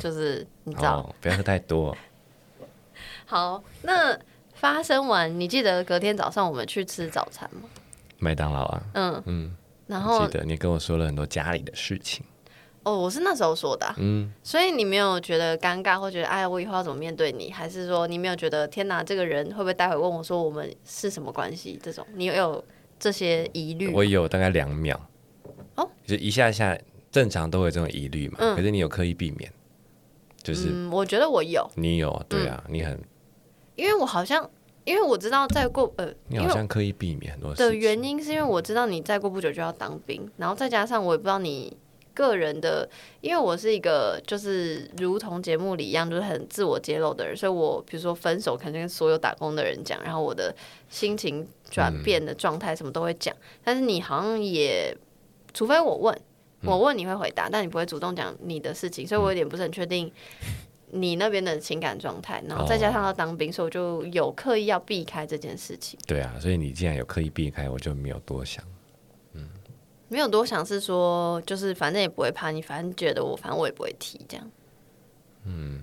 [0.00, 1.00] 就是你知道。
[1.00, 1.94] 哦，不要喝太多。
[3.28, 4.18] 好，那
[4.54, 7.68] 发生完，你记得隔天早上我们去吃早餐吗？
[8.16, 9.56] 麦当劳啊，嗯嗯，
[9.88, 12.24] 然后记得你跟我说了很多家里的事情。
[12.84, 17.52] 哦，我是那时候说的啊、嗯，所以你没有觉得尴尬，或觉得哎呀，我以后要怎么面对你？
[17.52, 21.78] 还是说你没有觉得天哪，这个人会不会待会问我说我们是什么关系？
[21.82, 22.64] 这种你有有
[22.98, 23.92] 这些疑虑？
[23.92, 24.98] 我有大概两秒，
[25.80, 26.78] 哦，就一下下，
[27.10, 28.36] 正常都会有这种疑虑嘛。
[28.40, 28.56] 嗯。
[28.56, 29.50] 可是你有刻意避免，
[30.42, 32.74] 就是嗯，我觉得我有，你有，对啊，嗯。
[32.74, 33.00] 你很，
[33.76, 34.48] 因为我好像，
[34.84, 37.78] 因为我知道再过呃，你好为像刻意避免很多事的情。
[37.80, 41.76] 原因是因为我知道你再过不久就要当兵，然后再加上我也不知道你
[42.12, 42.88] 个人的，
[43.20, 50.54] 因为我是一个就是如同节目里一样，就是很自我揭露的人，所以我比如说分手，肯定跟所有打工的人讲，然后我的
[50.88, 54.94] 心情转变的状态什么都会讲，但是你好像也，
[55.52, 56.20] 除非我问，
[56.62, 60.12] 我问你会回答，但你不会主动讲你的事情，所以我有点不是很确定。
[60.92, 65.96] 你那边的情感状态，然后再加上要当兵，所以我就有刻意要避开这件事情。
[66.04, 68.64] 对啊，所以你既然有刻意避开，我就没有多想。
[69.34, 69.48] 嗯
[70.08, 74.50] 没有多想，是说就是反正也不会怕你，反正觉得我，反正我也不会提这样。
[75.44, 75.80] 嗯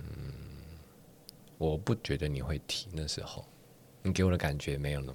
[1.56, 3.42] 我不觉得你会提那时候，
[4.02, 5.14] 你给我的感觉没有呢？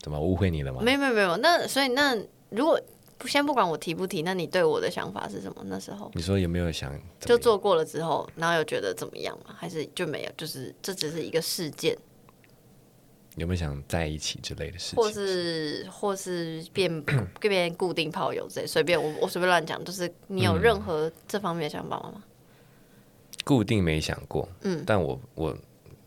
[0.00, 0.80] 怎么误会你了吗？
[0.80, 2.16] 没有没有没有，那所以那
[2.48, 2.80] 如果不
[3.26, 5.62] 先不管我提不提，那你对我的想法是什么？
[5.66, 9.54] 那时候你说有没有想就做过了之后，然后又觉得怎么样吗？
[9.56, 10.30] 还是就没有？
[10.36, 11.96] 就是这只是一个事件，
[13.36, 15.02] 有没有想在一起之类的事情？
[15.02, 17.02] 或是或是变
[17.40, 22.22] 变固定炮友之类，随便我我随便乱讲，就是你有任何这方面的想法吗？
[23.44, 25.56] 固定没想过，嗯但我我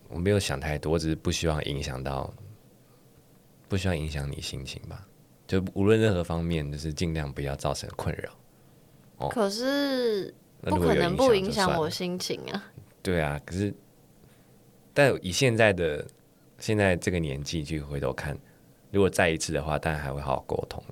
[0.10, 2.32] 我没有想太多，我只是不希望影响到，
[3.68, 5.08] 不希望影响你心情吧。
[5.50, 8.30] 就无论任何方面，就是尽量不要造成困扰。
[9.18, 10.32] 哦可是
[10.62, 12.72] 不可能不影响我心情啊。
[13.02, 13.74] 对啊，可是，
[14.94, 16.06] 但以现在的
[16.60, 18.38] 现在这个年纪去回头看，
[18.92, 20.84] 如果再一次的话，当然还会好好沟通。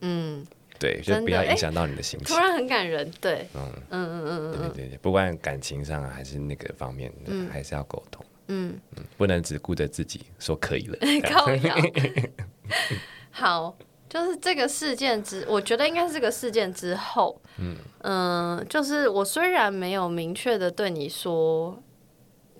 [0.00, 0.44] 嗯，
[0.80, 2.34] 对，就不要影响到你的心情。
[2.34, 8.24] 突然很感人，对，嗯嗯嗯嗯对对对，不管感情上啊，还是那个方面，嗯还是要沟通。
[8.48, 10.98] 嗯嗯，不能只顾着自己说可以了。
[13.30, 13.74] 好，
[14.12, 17.40] 就是这个事件之，我觉得应该是这个事件之后，
[18.02, 21.82] 嗯就是我虽然没有明确的对你说，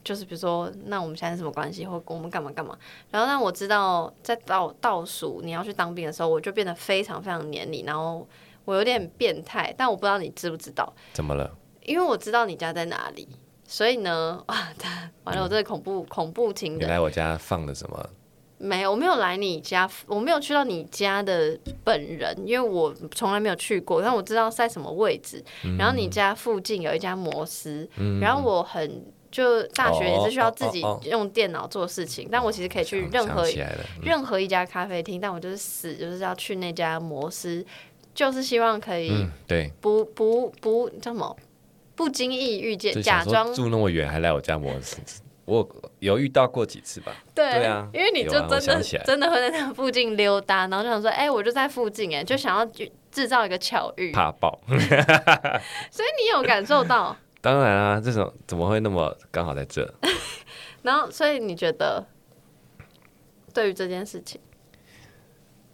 [0.03, 2.75] 就是比如说，那我们现在是什么关系，或我们干嘛干嘛，
[3.11, 8.27] 然后让我知道在倒倒数你要去当兵的时候，我就变得非常非常黏你，然后
[8.65, 11.55] 我有点变态，但我不知道你知不知道，怎么了？
[11.83, 13.29] 因为我知道你家在哪里，
[13.67, 14.73] 所以呢，啊，
[15.25, 16.81] 完了，我这个恐怖、恐怖情人。
[16.81, 18.09] 你来我家放了什么？
[18.63, 25.43] 没有，我没有来你家，我没有去到你家的本人，因为我从来没有去过，但我知道在什么位置。
[25.79, 27.89] 然后你家附近有一家摩斯，
[28.21, 33.45] 然后我很就大学也是需要自己用电脑做事情，但我其实可以去任何
[34.03, 37.65] 任何一家咖啡厅，但我就是死就是要去那家摩斯，
[38.15, 41.35] 就是希望可以嗯，对，不不不叫什么
[41.95, 44.99] 不经意遇见，假装住那么远还来我家摩斯，
[45.45, 47.13] 我有遇到过几次吧。
[47.35, 54.61] 对，对啊因为你就真的、真的会在那附近溜达，然后就想说，哎、我就在附近，哎，就想要去制造一个巧遇，怕爆，
[55.91, 59.93] 所以你有感受到，当然啊，这种怎么会那么刚好在这？
[60.83, 62.05] 然后所以你觉得
[63.53, 64.41] 对于这件事情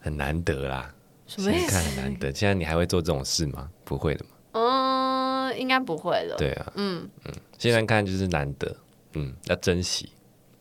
[0.01, 0.95] 很难得啦，
[1.27, 1.89] 什么意现在看思？
[2.01, 2.33] 很难得。
[2.33, 3.71] 现在你还会做这种事吗？
[3.85, 4.31] 不会的嘛。
[4.53, 6.37] 嗯，应该不会了。
[6.39, 8.75] 对啊，嗯嗯，现在看就是难得，
[9.15, 10.11] 嗯，要珍惜。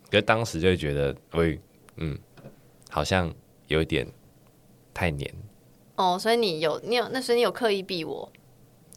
[0.10, 1.60] 可是当时就会觉得，喂，
[1.98, 2.18] 嗯，
[2.90, 3.34] 好像
[3.68, 4.08] 有一点
[4.94, 5.34] 太黏，
[5.96, 8.32] 哦，所以你有你有那所以你有刻意避我，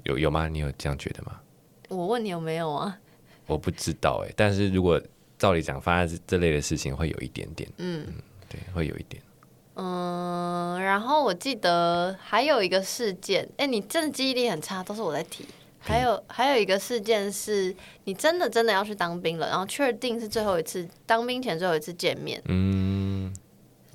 [0.04, 0.48] 有有吗？
[0.48, 1.40] 你有这样觉得吗？
[1.88, 2.98] 我问你有没有啊？
[3.46, 5.00] 我不知道哎、但是如果
[5.36, 8.06] 照理讲，发生这类的事情会有一点点，嗯
[8.48, 9.20] 对，会有一点。
[9.74, 15.44] 嗯，然后我记得还有一个事件，哎，你真的记忆力很差，都是我在提。
[15.83, 23.35] 还有还有一个事件是，你真的真的要去当兵了，然后确定是最后一次当兵前最后一次见面，嗯，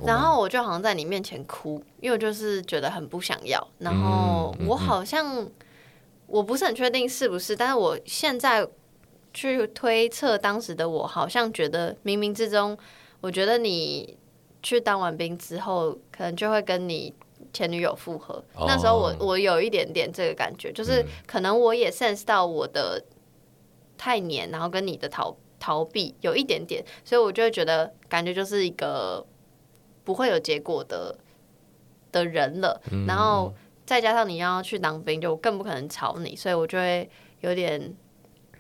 [0.03, 5.47] 然后我就好像在你面前哭，因为我就是觉得很不想要，然后我好像
[6.25, 8.67] 我不是很确定是不是，但是我现在
[9.31, 12.75] 去推测当时的我，好像觉得冥冥之中，
[13.21, 14.17] 我觉得你
[14.63, 17.13] 去当完兵之后，可能就会跟你
[17.55, 18.43] 前女友复合。
[18.53, 23.01] 哦那时候我我有一点点这个感觉，就是可能我也 sense 到我的
[23.97, 29.25] 太黏，然后跟你的逃逃避，有一点点，所以我就会觉得感觉就是一个
[30.03, 31.17] 不会有结果的
[32.11, 32.81] 的人了。
[32.91, 33.53] 嗯、然后
[33.85, 37.81] 再加上你要去当兵，就更不可能吵你，所以我就会有点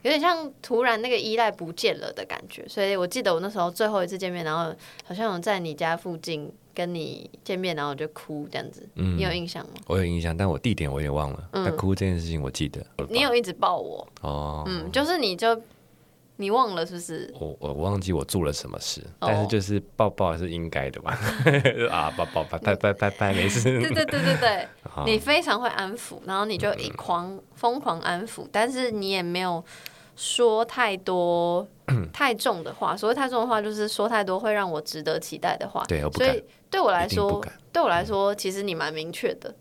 [0.03, 2.65] 有点像突然那个依赖不见了的感觉。
[2.67, 6.49] 所以我记得我那时候最后一次见面，然后好像有在你家附近。
[6.75, 9.71] 跟你见面，然后我就哭这样子，嗯、你有印象吗？
[9.87, 11.49] 我有印象，但我地点我也忘了。
[11.51, 12.85] 但、嗯、哭这件事情我记得。
[13.09, 15.59] 你有一直抱我哦，嗯，就是你就
[16.35, 17.33] 你忘了是不是？
[17.39, 21.17] 我我忘记我做了什么事，哦、但是就是抱抱是应该的吧？
[21.89, 23.63] 啊，抱抱拍拍拍拍拍，没事。
[23.63, 29.63] 对对对对对， 哦、你非常会安抚，然后你就一狂疯、嗯、狂安抚，但是你也没有
[30.15, 31.67] 说太多
[32.11, 32.95] 太重的话。
[32.95, 35.83] 所谓太重的话，就是说太多会让我值得期待的话。
[36.13, 36.43] 所以。
[36.67, 39.55] 对我来说，对我来说，其实你蛮明确的。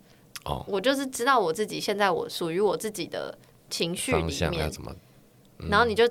[0.47, 3.39] 哦，我就是知道我自己现在我属于我自己的
[3.71, 4.69] 情绪里面。
[5.59, 6.11] 嗯、然后你就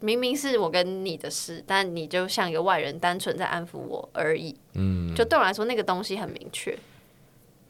[0.00, 4.54] 明明是我跟你的事，但你就像一个外人，单纯在安抚我而已。
[4.74, 6.78] 嗯，就对我来说，那个东西很明确。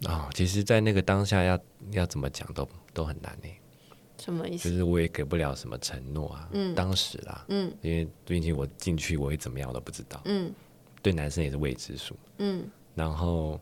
[0.09, 1.57] 哦，其实，在那个当下要
[1.93, 3.49] 要怎么讲都都很难呢。
[4.23, 4.71] 什么意思？
[4.71, 6.49] 就是我也给不了什么承诺啊。
[6.53, 10.21] 嗯，当时啦，嗯，因为毕竟我进去我会怎么样我都不知道。
[10.27, 10.53] 嗯。
[11.03, 13.61] 对男生也是未知数，嗯，然后，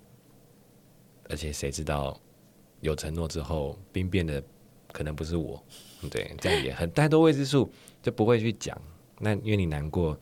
[1.26, 2.20] 而且谁知道
[2.82, 4.42] 有承诺之后，兵变的
[4.92, 5.64] 可能不是我，
[6.10, 8.78] 对，这样也很太多未知数，就不会去讲。
[9.18, 10.14] 那因为你难过，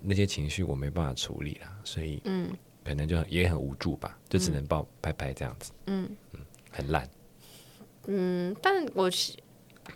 [0.00, 2.48] 那些情绪我没办法处理了，所以，嗯，
[2.84, 6.40] 可能就也很无助吧，就只能抱拍拍这样子，嗯嗯，
[6.70, 7.10] 很烂，
[8.06, 9.10] 嗯，但我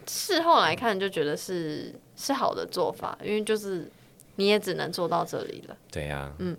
[0.07, 3.91] 事后来看就觉得是是好的做法，因为就是。
[4.37, 5.77] 你也只能做到这里了。
[5.93, 6.57] 对呀、啊，嗯，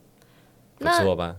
[0.77, 1.35] 不错吧？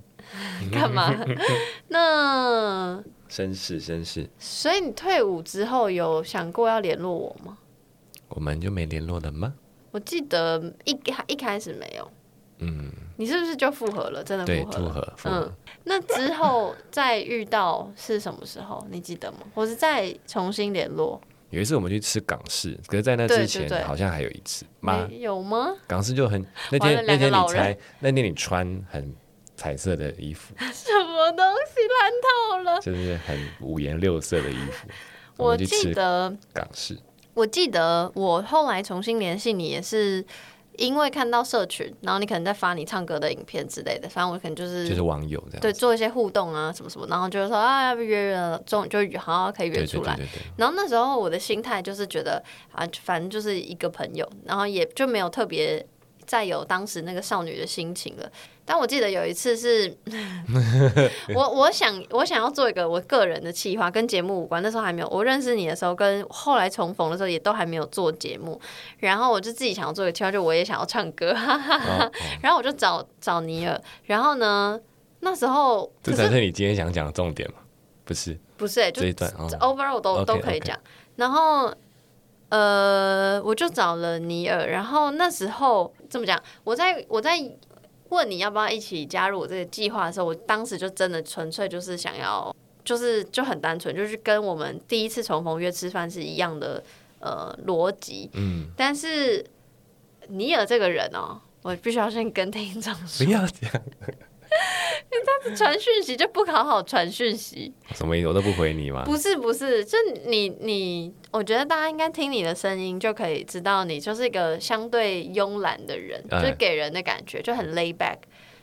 [0.72, 1.14] 干嘛？
[1.87, 4.28] 那绅士，绅士。
[4.37, 7.57] 所以你退伍之后有想过要联络我吗？
[8.30, 9.54] 我们就没联络了吗？
[9.92, 10.90] 我记得一
[11.28, 12.11] 一开始没有。
[12.59, 12.90] 嗯。
[13.16, 14.24] 你是不是就复合了？
[14.24, 14.72] 真的复合了？
[14.72, 15.12] 对，复合。
[15.16, 15.37] 复合。
[15.37, 15.52] 嗯。
[15.85, 18.85] 那之后再遇到是什么时候？
[18.90, 19.38] 你记得吗？
[19.54, 21.20] 我是再重新联络？
[21.55, 25.09] 有一次我们去吃港式，可是，在那之前好像还有一次吗？
[25.12, 25.73] 有吗？
[25.87, 29.14] 港式就很那天那天你猜那天你穿很
[29.57, 32.81] 彩色的衣服， 什么东西烂透了？
[32.81, 34.88] 就是很五颜六色的衣服。
[35.37, 36.99] 我记得港式，
[37.35, 40.25] 我记得我后来重新联系你也是。
[40.79, 50.19] 因为看到社群，然后你可能在发你唱歌的影片之类的，反正我可能就是就是网友这样，对，做一些互动啊什么什么，然后就是说啊要不约约了，终于就好像可以约出来。
[50.57, 55.85] 然后那时候我的心态就是觉得啊，反正就是一个朋友，然后也就没有特别
[56.27, 58.31] 再有当时那个少女的心情了。
[58.67, 59.95] 但我记得有一次是，
[61.35, 64.63] 我我想我想要做一个我个人的企划，跟节目无关。
[64.63, 68.59] 那时候还没有我认识你的时候，跟后来重逢的时候，也都还没有做节目。
[68.99, 72.11] 然后我就自己想要做一个企划，就我也想要唱歌，哈哈哈。
[72.41, 73.79] 然后我就找找尼尔。
[74.05, 74.81] 然后呢，
[75.21, 77.57] 那时候这才是你今天想讲的重点吗？
[78.07, 80.79] 不是，不是、欸，就这一段 overall 都 okay, 都可以讲。
[81.17, 81.73] 然后
[82.48, 84.66] 呃，我就找了尼尔。
[84.66, 87.38] 然后那时候这么讲，我在我在。
[88.11, 92.54] 问你要不要一起加入我这个计划的时候，我当时就真的纯粹就是想要，
[92.85, 96.80] 就是就很单纯，就是跟我们第一次重逢约吃饭是一样的
[97.18, 98.30] 呃逻辑。
[98.35, 99.44] 嗯，但是
[100.28, 103.68] 尼尔这个人哦，我必须要先跟听众说，不要讲。
[104.07, 104.34] 你
[105.11, 108.29] 这样子传讯息就不好好传讯息，什么意思？
[108.29, 109.03] 我都不回你吗？
[109.05, 118.17] 不是不是，就你你，我觉得大家应该听你的声音就可以知道，你就是一个相对慵懒的人，哎、就是给人的感觉就很 lay back。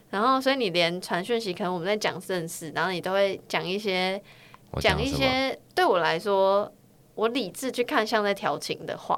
[0.10, 4.21] 然后，所以你连传讯息，可能我们在讲正事，然后你都会讲一些
[4.80, 6.69] 讲一些，对我来说，
[7.15, 9.17] 我理智去看像在调情的话。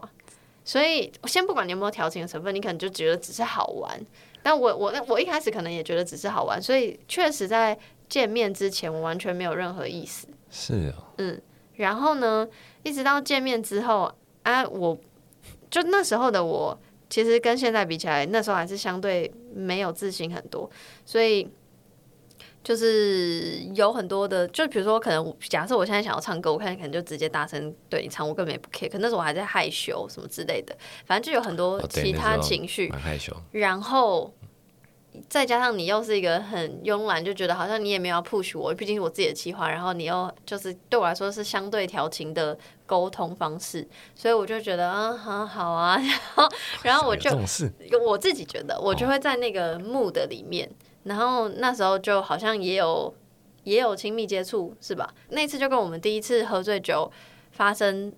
[0.63, 3.99] 所以，我先不管你有没有调情的成分，你可能就觉得只是好玩。
[4.43, 7.75] 但我我我一开始可能也觉得只是好玩，所以确实在
[8.07, 10.27] 见面之前，我完全没有任何意思。
[10.51, 11.05] 是哦。
[11.17, 11.41] 嗯，
[11.77, 12.47] 然后呢，
[12.83, 14.95] 一直到见面之后啊，我
[15.71, 16.77] 就那时候的我，
[17.09, 20.69] 其实跟现在比起来，那时候还是相对没有自信很多，
[21.05, 21.49] 所以。
[22.63, 28.89] 就是有很多的，就比如说，可能假设我现在想要唱歌，我看你可能就直接大声对你唱，我根本也不 care。
[28.89, 30.73] 可那时候我还在害羞什么之类的，
[31.05, 33.35] 反正就有很多其他情绪，蛮害羞。
[33.51, 34.33] 然后
[35.27, 39.69] 再加上你又是一个很慵懒，就觉得好像你也没有要 push 我，毕竟是我自己的计划。
[39.69, 43.85] 然后你又就是对我来说是相对调情的沟通方式，
[44.15, 45.97] 所以我就觉得啊，好好啊。
[45.97, 46.49] 然后，
[46.81, 47.29] 然后我就
[48.07, 50.71] 我自己觉得，我就会在那个 mood 里面。
[51.03, 53.13] 然后那时候就好像也有
[53.63, 55.13] 也有亲密接触，是吧？
[55.29, 57.11] 那次就跟我们第一次喝醉酒
[57.51, 58.11] 发生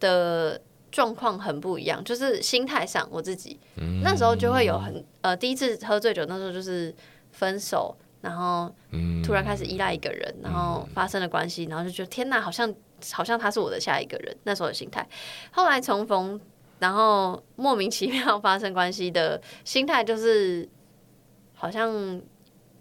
[0.00, 0.60] 的
[0.90, 6.94] 状况很不一样，就是心态上我自己、嗯、那时候就会有很呃第一次喝醉酒那时候就是
[7.30, 8.72] 分手，然后
[9.22, 12.74] 突然开始依赖一个人，然后发生了关系，然后就觉得天哪，好像
[13.12, 15.06] 好像他是我的下一个人，那时候的心态。
[15.52, 16.40] 后来重逢，
[16.78, 20.68] 然后莫名其妙发生关系的心态就是
[21.58, 22.22] 好像。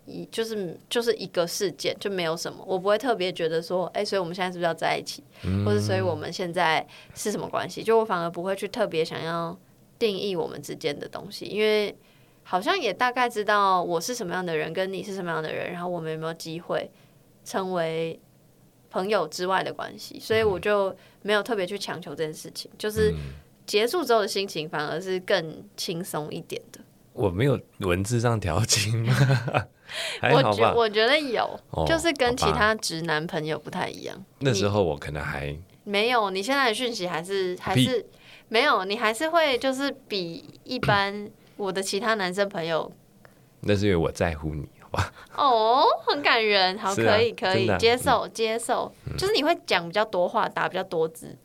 [0.09, 7.83] 一就是就是一个事件，就没有什么，我不会特别觉得说，哎、欸，所以我们现在是不是要在一起，嗯、或者所以我们现在是什么关系？
[7.83, 9.59] 就我反而不会去特别想要
[9.99, 11.93] 定义我们之间的东西，因为
[12.43, 16.89] 好像也大概知道我是什么样的人，跟你是什么样的人，然后我们有没有机会
[17.43, 18.17] 成为
[18.89, 23.13] 朋友之外的关系，所以我就没有特别去强求这件事情，就是
[23.65, 26.79] 结束之后的心情反而是更轻松一点的。
[27.17, 29.13] 我没有文字上调情吗
[30.33, 34.23] 我觉我觉得有，哦、就是跟其他直男朋友不太一样。
[34.39, 38.05] 那时候我可能还没有，你现在的讯息还是还是
[38.49, 42.91] 没有，你还是会就是比一般我的其他男生朋友。
[43.61, 45.11] 那是因为我在乎你，好吧？
[45.35, 51.35] 哦，很感人，好，啊、可以可以接受接受，嗯、就是你会讲比较多话，打比较多字，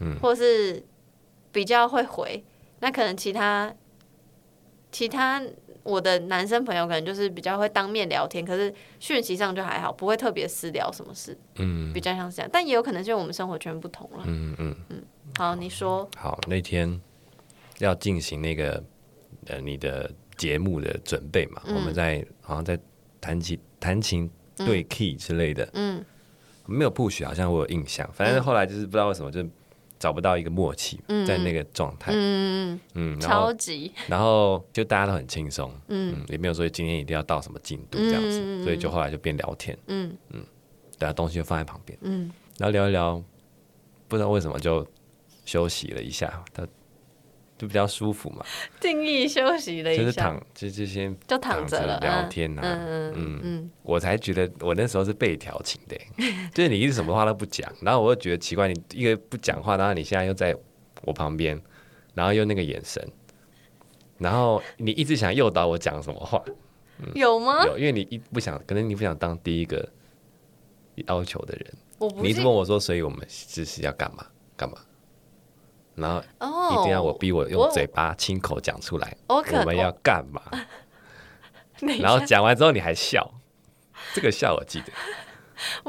[0.00, 0.84] 嗯，或是
[1.50, 2.44] 比较会回，
[2.80, 3.74] 那可能其他
[4.96, 5.42] 其他。
[5.82, 12.50] 我的男生朋友可能就是比较会当面聊天，可是讯息上就还好，不会特别私聊什么事，嗯，比较像是这样。
[12.52, 15.00] 但也有可能是因为我们生活圈不同了，嗯嗯嗯。
[15.36, 16.08] 好，你说。
[16.16, 17.00] 好，那天
[17.78, 18.82] 要进行那个
[19.46, 22.76] 呃你的节目的准备嘛，嗯、我们在好像在
[23.20, 26.04] 弹琴弹琴对 key 之类的，嗯，
[26.66, 29.46] 没有 push，好像我有印象，反正后来就是不知道为什么就。
[29.98, 40.16] 找不到一个默契，在那个状态，嗯嗯，超级，然后就大家都很轻松，嗯，也没有说今天一定要到什么进度这样子，所以就后来就变聊天，嗯。
[40.30, 40.44] 嗯，
[40.98, 43.22] 大家东西就放在旁边，嗯，然后聊一聊，
[44.08, 44.86] 不知道为什么就
[45.44, 46.66] 休息了一下，他。
[47.58, 48.44] 就比较舒服嘛，
[48.80, 55.96] 定义休息了一下，就是躺，就就先就躺着聊天呐，嗯嗯嗯，我才觉得我那时候是被调情的，
[56.52, 60.54] 就是你一直什么话都不讲，然后我又觉得奇怪，你一个不讲话，然后你现在又在
[61.02, 61.60] 我旁边，
[62.14, 63.02] 然后又那个眼神，
[64.18, 66.42] 然后你一直想诱导我讲什么话，
[67.14, 67.64] 有吗？
[67.64, 69.88] 有，因为你一不想，可能你不想当第一个
[71.06, 71.74] 要求的人，
[72.22, 74.26] 你一直问我说，所以我们这是要干嘛
[74.56, 74.76] 干嘛？
[75.96, 76.22] 然后
[76.80, 80.40] 一定要我逼我用嘴巴亲口讲出来，我们要干嘛？
[82.00, 83.34] 然后讲完之后你还笑，
[84.14, 84.92] 这个笑我记得，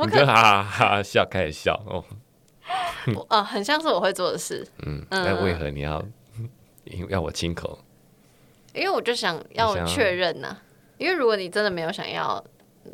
[0.05, 2.03] 你就哈哈哈笑，开始笑哦。
[3.29, 4.67] 哦，很像是我会做的事。
[4.85, 6.03] 嗯，那为何你要
[7.07, 7.79] 要我亲口？
[8.73, 10.57] 因为我就想要确认呐。
[10.97, 12.43] 因为如果你真的没有想要，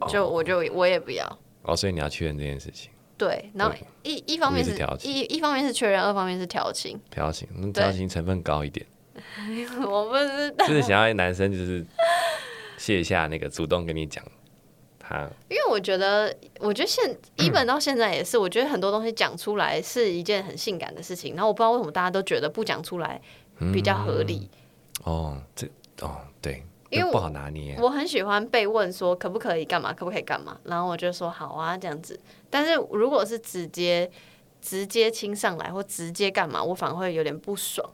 [0.07, 1.25] 就我就我也不要。
[1.63, 2.91] 哦，所以你要确认这件事情。
[3.17, 6.99] 对，然后一一方面是一一方面是确认，二方面是调情。
[7.09, 8.85] 调情，那调情成分高一点。
[9.87, 11.85] 我不知道，就是想要男生就是
[12.77, 14.23] 卸下那个主动跟你讲
[14.99, 15.29] 他。
[15.47, 21.35] 因为我觉得，我觉得现 一本到现在也是，我觉得很多东西讲出来是一件很性感的事情。
[21.35, 23.21] 然后我不知道为什么大家都觉得不讲出来
[23.71, 24.49] 比较合理。
[25.03, 25.67] 哦，这
[26.01, 26.63] 哦对。
[26.93, 32.19] 因为不好拿捏，我很喜欢被问说可不可以干嘛，可不可以干嘛，然后我就说好啊这样子。
[32.49, 34.09] 但是如果是直接
[34.61, 37.89] 直接亲上来或直接干嘛，我反而会有点不爽。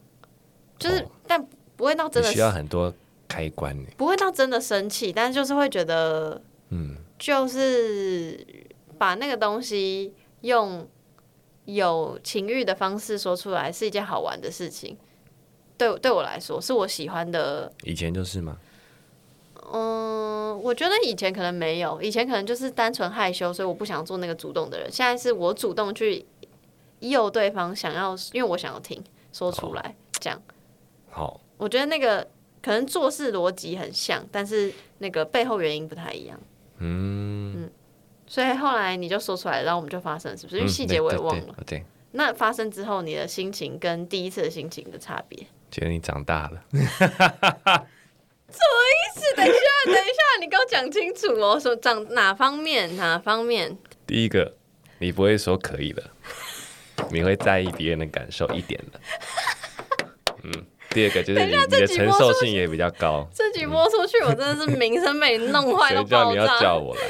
[0.77, 1.45] 就是，但
[1.75, 2.93] 不会到真的需要很多
[3.27, 8.45] 开关，不会到真的生气，但是就是会觉得，嗯，就是
[8.97, 10.87] 把那个东西用
[11.65, 14.97] 有情欲的方式说出来是一件好玩的事情。
[15.77, 17.71] 对，对我来说是我喜欢的。
[17.83, 18.57] 以前就是吗？
[19.71, 24.91] 嗯，我觉得以前可能没有，以前可能就是单纯害羞，所以我不想做那个主动的人。
[24.91, 26.25] 现在是我主动去
[26.99, 30.41] 诱对方想要，因为我想要听说出来，这样。
[31.09, 32.27] 好，我觉得那个
[32.61, 36.39] 可能做事逻辑很像，但是那个背后原因不太一样。
[36.77, 37.71] 嗯嗯，
[38.25, 40.57] 所以后来你就说出来，然后我们就发生了，是不是？
[40.57, 41.55] 因为细节我也忘了。
[41.65, 41.83] 对。
[42.11, 45.45] 那发生之后，你的心情跟第一次的心情的差别？
[45.69, 46.63] 觉得你长大了。
[48.51, 49.35] 什么意思？
[49.35, 51.59] 等一下，等一下，你给我讲清楚哦。
[51.59, 52.95] 说长哪方面？
[52.97, 53.77] 哪方面？
[54.05, 54.55] 第一个，
[54.99, 56.03] 你不会说可以的，
[57.11, 58.99] 你会在意别人的感受一点的。
[60.43, 60.65] 嗯。
[60.91, 63.23] 第二个就是你的承受性也比较高。
[63.31, 66.01] 这集播出去，我真的是名声被你弄坏了。
[66.01, 67.01] 谁叫你要叫我来？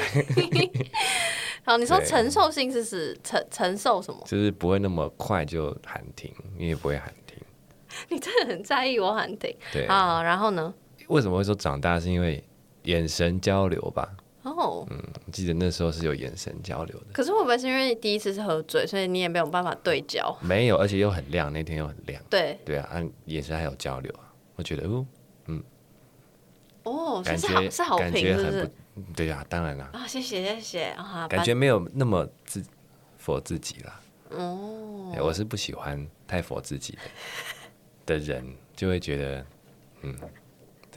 [1.64, 4.20] 好，你说承受性是指承承受什么？
[4.26, 7.38] 就是不会那么快就喊停，你也不会喊停。
[8.10, 9.56] 你真的很在意我喊停。
[9.72, 10.74] 对啊，然后呢？
[11.10, 11.98] 为什么会说长大？
[12.00, 12.42] 是因为
[12.84, 14.08] 眼神交流吧？
[14.42, 14.98] 哦，哦，嗯，
[15.30, 17.06] 记得那时候是有眼神交流的。
[17.12, 20.34] 可是会不会是因为第一次是喝醉，所以你也没有办法对焦？
[20.40, 22.22] 没有，而且又很亮，那天又很亮。
[22.30, 25.06] 对对啊，按眼神还有交流啊，我觉得哦，
[25.46, 25.62] 嗯，
[26.84, 28.60] 哦，感是好觉是好评，感觉是不是？
[28.62, 28.70] 很
[29.04, 32.64] 不，对啊，当然啦，啊，谢谢谢谢啊，感觉没有那么自
[33.18, 34.00] 佛自己啦。
[34.30, 36.94] 哦，欸我是不喜欢太佛自己
[38.06, 38.42] 的的人，
[38.74, 39.46] 就会觉得，
[40.02, 40.16] 嗯，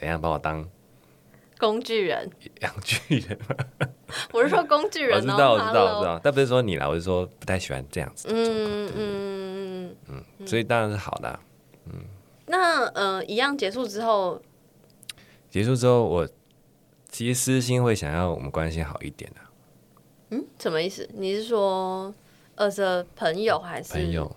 [0.03, 0.69] 怎样把我当
[1.57, 2.29] 工具人，
[2.59, 3.39] 养巨人？
[4.33, 8.65] 我是说工具人、哦， 我知道，我知道，我知道，但不是说你啦，我是说不太喜欢这样子的状况。
[8.67, 11.39] 嗯嗯嗯，嗯，所以当然是好的啊、
[12.47, 14.41] 那呃，一样结束之后，
[15.49, 16.27] 结束之后，我
[17.07, 19.49] 其实私心会想要我们关系好一点的、啊、
[20.31, 21.09] 嗯，什么意思？
[21.13, 22.13] 你是说
[22.55, 23.93] 呃，是朋友还是？
[23.93, 24.29] 朋友，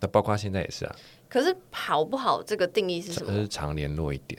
[0.00, 0.94] 那包括现在也是啊，
[1.30, 3.32] 可是好不好这个定义是什么？
[3.32, 4.38] 就是常联络一点。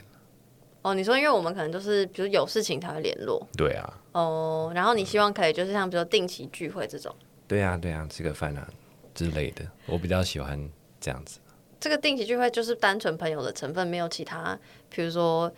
[0.82, 3.46] 哦，你说因为我们可能就是比如有事情才会联络。
[3.58, 7.14] 对啊，哦，然后你希望可以就是像比如说定期聚会这种，
[7.48, 8.68] 对啊，对啊，吃个饭啊
[9.14, 10.70] 之类的，我比较喜欢
[11.02, 11.40] 这样子。
[11.80, 14.58] 这个定期聚会就是单纯朋友的成分，没有其他
[14.90, 15.52] 比如说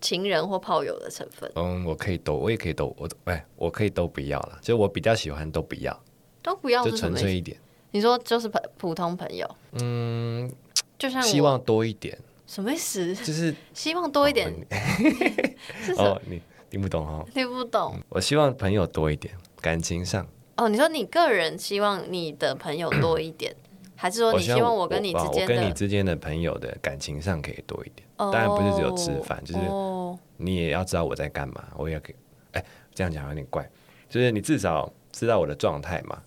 [0.00, 5.98] 情人或炮友的成分，嗯，我可以都，我也可以都，我哎，我可以都不要了，就我比较喜欢都不要，
[6.42, 7.56] 都不要就纯粹一点。
[7.90, 9.48] 你说就是普普通朋友，
[9.80, 10.52] 嗯，
[10.98, 13.14] 就像希望多一点，什么意思？
[13.16, 14.52] 就是希望多一点？
[15.96, 16.40] 哦，你
[16.70, 17.26] 听不懂哦。
[17.32, 20.26] 听不懂我希望朋友多一点，感情上，
[20.56, 20.68] 哦。
[20.68, 23.54] 你说你个人希望你的朋友多一点，
[23.96, 25.72] 还是说你希望我跟你之间我跟你？
[25.72, 28.06] 之间的朋友的感情上可以多一点？
[28.16, 32.16] 哦当然不是只有吃饭，就是哦你也要知道我在干嘛，我也可以。
[32.52, 32.64] 哎，
[32.94, 33.68] 这样讲有点怪，
[34.08, 36.22] 就是你至少知道我的状态嘛，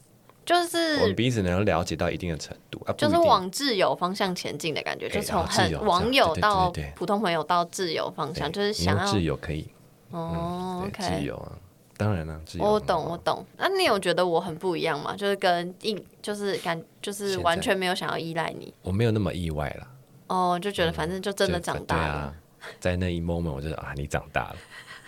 [0.48, 9.68] 就是我们彼此能够了解到一定的程度啊，就是往自由方向前进的感觉，哎就从很网友到普通朋友到自由方向，就是想要自由可以，
[10.12, 11.26] 哦嗯，对，挚，OK。
[11.26, 11.52] 友啊，
[11.98, 13.46] 当然了，挚友我懂，我懂。
[13.58, 15.14] 那你有觉得我很不一样吗？
[15.18, 19.88] 就是跟硬，就是感，就是完全没有想要依赖你我没有那么意外了，
[20.28, 22.34] 哦，就觉得反正就真的长大了。
[22.80, 24.56] 在那一 moment 我就啊，你长大了，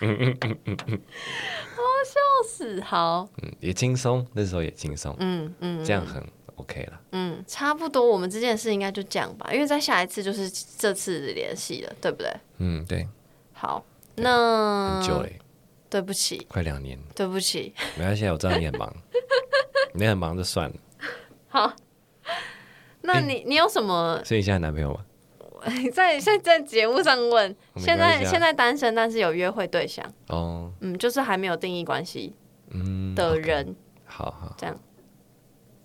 [2.48, 6.22] 是好，嗯，也轻松，那时候也轻松，嗯嗯，这样很
[6.56, 7.00] OK 了。
[7.12, 8.06] 嗯，差不多。
[8.06, 12.32] 我们这件事应该就这样吧，因为在下一次就是这次联系了，对不对？
[12.58, 13.06] 嗯，对，
[13.52, 13.84] 好，
[14.16, 15.38] 那很久嘞，
[15.88, 17.74] 对不起，快两年，对不起。
[17.96, 18.94] 没关系，我知道你很忙，
[19.94, 20.76] 你很忙就算了。
[21.48, 21.72] 好，
[23.02, 25.04] 那你、你有什么所以你现在男朋友吗？
[25.92, 27.54] 在现在在节目上问？
[27.76, 32.34] 现在现在单身，但是有约会对象，哦，嗯，就是还没有定义关系
[32.70, 34.76] 嗯，的人，好好，这样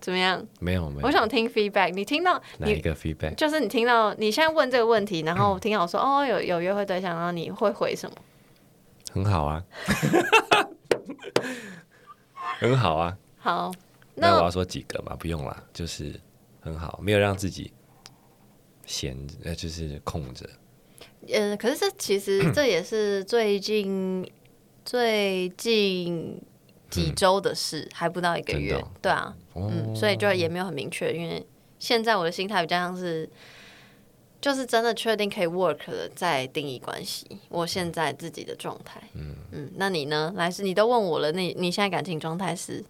[0.00, 0.46] 怎么样？
[0.60, 1.90] 没有没有，我想听 feedback。
[1.92, 3.34] 你听到你哪一个 feedback？
[3.34, 8.16] 就是你听到你现在问这个问题，然后听到我说、哦有有约会对象，然后你会回什么？
[9.12, 9.64] 很好啊，
[12.60, 13.16] 很好啊。
[13.38, 13.72] 好，
[14.14, 15.16] 那我要说几个嘛？
[15.16, 16.18] 不用啦，就是
[16.60, 17.72] 很好，没有让自己
[18.86, 19.14] 闲，
[19.44, 20.48] 呃，就是空着。
[21.28, 24.24] 嗯，可是这其实 这也是最近
[24.84, 26.40] 最近
[26.88, 31.44] 几周的事，还不到一个月，哦对啊，哦，嗯，所以就也没有很明确，因为
[31.78, 33.28] 现在我的心态比较像是，
[34.40, 37.26] 就是真的确定可以 work 了再定义关系。
[37.48, 40.32] 我现在自己的状态，嗯嗯，那你呢？
[40.36, 42.84] 来是你都问我了，那你你现在感情状态是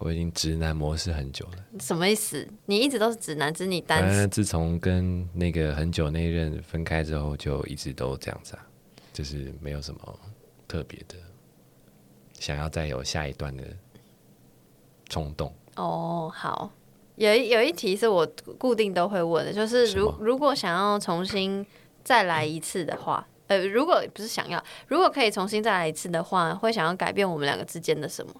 [0.00, 1.64] 我已经直男模式很久了。
[1.78, 2.48] 什么意思？
[2.64, 8.66] 你一直都是直男，只是你单身自从跟那个很久那一任分开之后，就一直都这样子啊，
[9.12, 10.18] 就是没有什么
[10.66, 11.16] 特别的
[12.38, 13.62] 想要再有下一段的
[15.10, 15.54] 冲动。
[15.76, 16.70] 哦，好，
[17.16, 18.26] 有一有一题是我
[18.58, 21.64] 固定都会问的，就是如如果想要重新
[22.02, 28.32] 再来一次的话，呃，如果不是想要，如果可以重新再来一次的话，会想要改变我们两个之间的什么？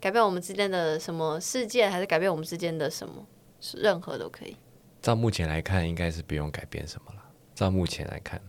[0.00, 3.26] 改变我们之间的什么世界，还是改变我们之间的什么？
[3.60, 4.56] 是任何都可以。
[5.00, 7.22] 照目前来看，应该是不用改变什么了。
[7.54, 8.40] 照目前来看，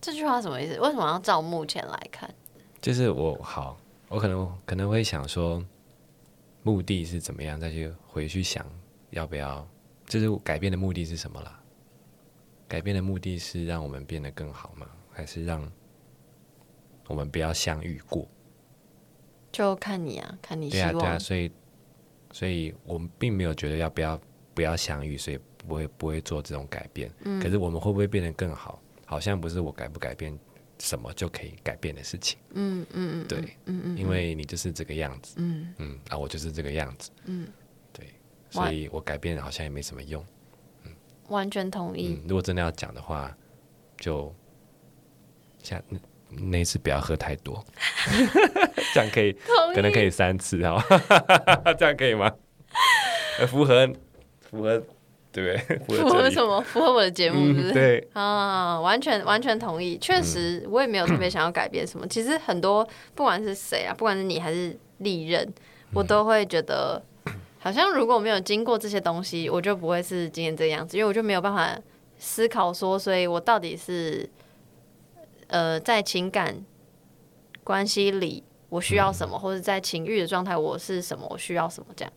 [0.00, 0.78] 这句话什么意思？
[0.80, 2.32] 为什么要照目前来看？
[2.80, 3.76] 就是我好，
[4.08, 5.62] 我可能可能会想说，
[6.62, 8.64] 目的是怎么样，再去回去想
[9.10, 9.66] 要不要，
[10.06, 11.60] 就是改变的目的是什么啦？
[12.68, 14.86] 改变的目的是让我们变得更好吗？
[15.10, 15.70] 还是让
[17.08, 18.28] 我们不要相遇过？
[19.52, 20.92] 就看你啊，看你希望。
[20.92, 21.50] 对啊，对啊，所以，
[22.32, 24.20] 所以我们并没有觉得要不要
[24.54, 27.10] 不要相遇，所以不会不会做这种改变。
[27.24, 28.80] 嗯可是我们会不会变得更好？
[29.04, 30.38] 好像不是我改不改变
[30.78, 32.38] 什么就可以改变的事情。
[32.50, 37.48] 嗯嗯嗯，对，嗯嗯，因为你就是这个样子，嗯嗯，啊，我就是这个样子，嗯，
[37.92, 38.06] 对，
[38.50, 40.24] 所以我改变好像也没什么用。
[41.28, 42.20] 完全同意。
[42.20, 43.36] 嗯，如果真的要讲的话，
[43.98, 44.34] 就
[45.62, 45.80] 下
[46.38, 47.64] 那一次不要喝太多，
[48.94, 49.32] 这样可以，
[49.74, 50.82] 可能可以三次哈，
[51.76, 52.30] 这样可以吗？
[53.48, 53.88] 符合，
[54.48, 54.80] 符合，
[55.32, 55.78] 对不对？
[55.98, 56.60] 符合什么？
[56.60, 57.70] 符合我的节目是不是？
[57.70, 59.98] 嗯、对啊，完全完全同意。
[59.98, 62.06] 确实，我也没有特别想要改变什么。
[62.06, 65.52] 嗯、其实很多，不管是谁啊，不管是你还是历任，
[65.92, 67.02] 我都会觉得，
[67.58, 71.76] 好像如果没有经过这些东西，我就不会是今天这个样子，因为我就没有办法
[72.18, 74.30] 思考说，所以我到底是。
[75.50, 76.64] 呃，在情感
[77.64, 82.12] 关系里，我需要什么，嗯、或者在情欲的状态，我是什么，我需要什么这样。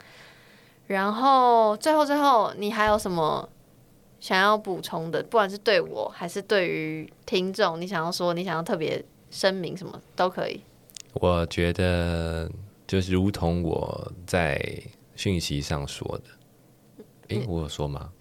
[0.86, 3.50] 然后最后最后，你还有什么
[4.20, 5.24] 想要补充的？
[5.24, 10.64] 不管是对我还是对于听众，你想要说，你想要特别声明什么都可以。
[11.14, 12.52] 我觉得
[12.86, 14.62] 就是如同我在
[15.16, 18.12] 讯息上说的，诶、欸，我有说吗？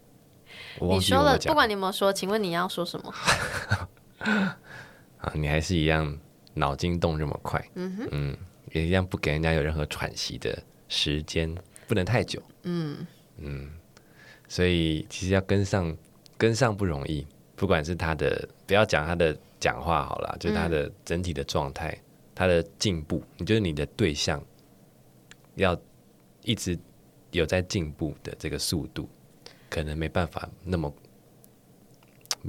[0.80, 3.14] 你说了，不管你有没有说，请问你要说什么？
[5.18, 6.18] 啊，你还是一样
[6.54, 8.36] 脑筋动这么快，嗯哼，嗯，
[8.72, 11.54] 也一样不给人家有任何喘息的时间，
[11.86, 13.06] 不能太久，嗯
[13.38, 13.70] 嗯，
[14.48, 15.96] 所以其实要跟上，
[16.36, 22.04] 跟上不容易，不管是他的，不要讲他的讲话好了，就是他的整体的状态，嗯、
[22.34, 24.42] 他的进步，你觉得你的对象
[25.54, 25.78] 要
[26.42, 26.78] 一直
[27.30, 29.08] 有在进步的这个速度，
[29.70, 30.94] 可能没办法那么，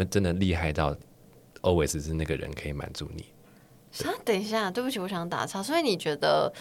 [0.10, 0.96] 真的厉害到。
[1.66, 3.26] Always 是那个人可以满足你。
[4.06, 5.64] 啊，等一下，对不起，我想打岔。
[5.64, 6.54] 所以你觉得，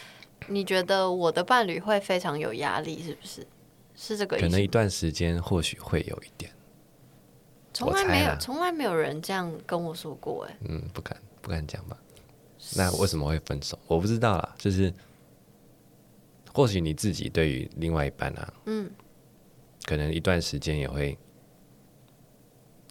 [0.48, 3.46] 你觉得我的伴侣会非常有压力，是不是？
[3.96, 4.46] 是这个意思？
[4.46, 6.50] 可能一段时间或许会有一点。
[7.72, 10.56] 从来没有，从来没有人这样跟我说过，哎。
[10.68, 11.96] 嗯，不敢，不敢讲吧？
[12.76, 13.78] 那为什么会分手？
[13.88, 14.54] 我不知道啦。
[14.56, 14.94] 就是，
[16.52, 18.88] 或许你自己对于另外一半啊，嗯，
[19.84, 21.18] 可能一段时间也会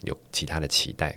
[0.01, 1.15] 有其他的期待。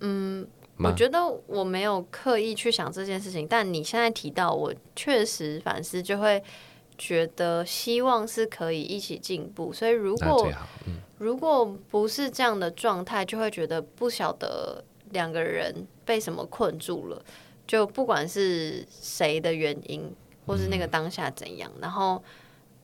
[0.00, 0.46] 嗯，
[0.78, 6.42] 我觉得我没有刻意去想这件事情，但你现在提到，我确实反思，就会
[6.96, 9.72] 觉得希望是可以一起进步。
[9.72, 10.50] 所以如果、
[10.86, 17.22] 嗯、如果不是这样的状态，就会觉得不晓得两个人被什么困住了，
[17.66, 20.10] 就不管是谁的原因，
[20.46, 22.22] 或是那个当下怎样，嗯、然后。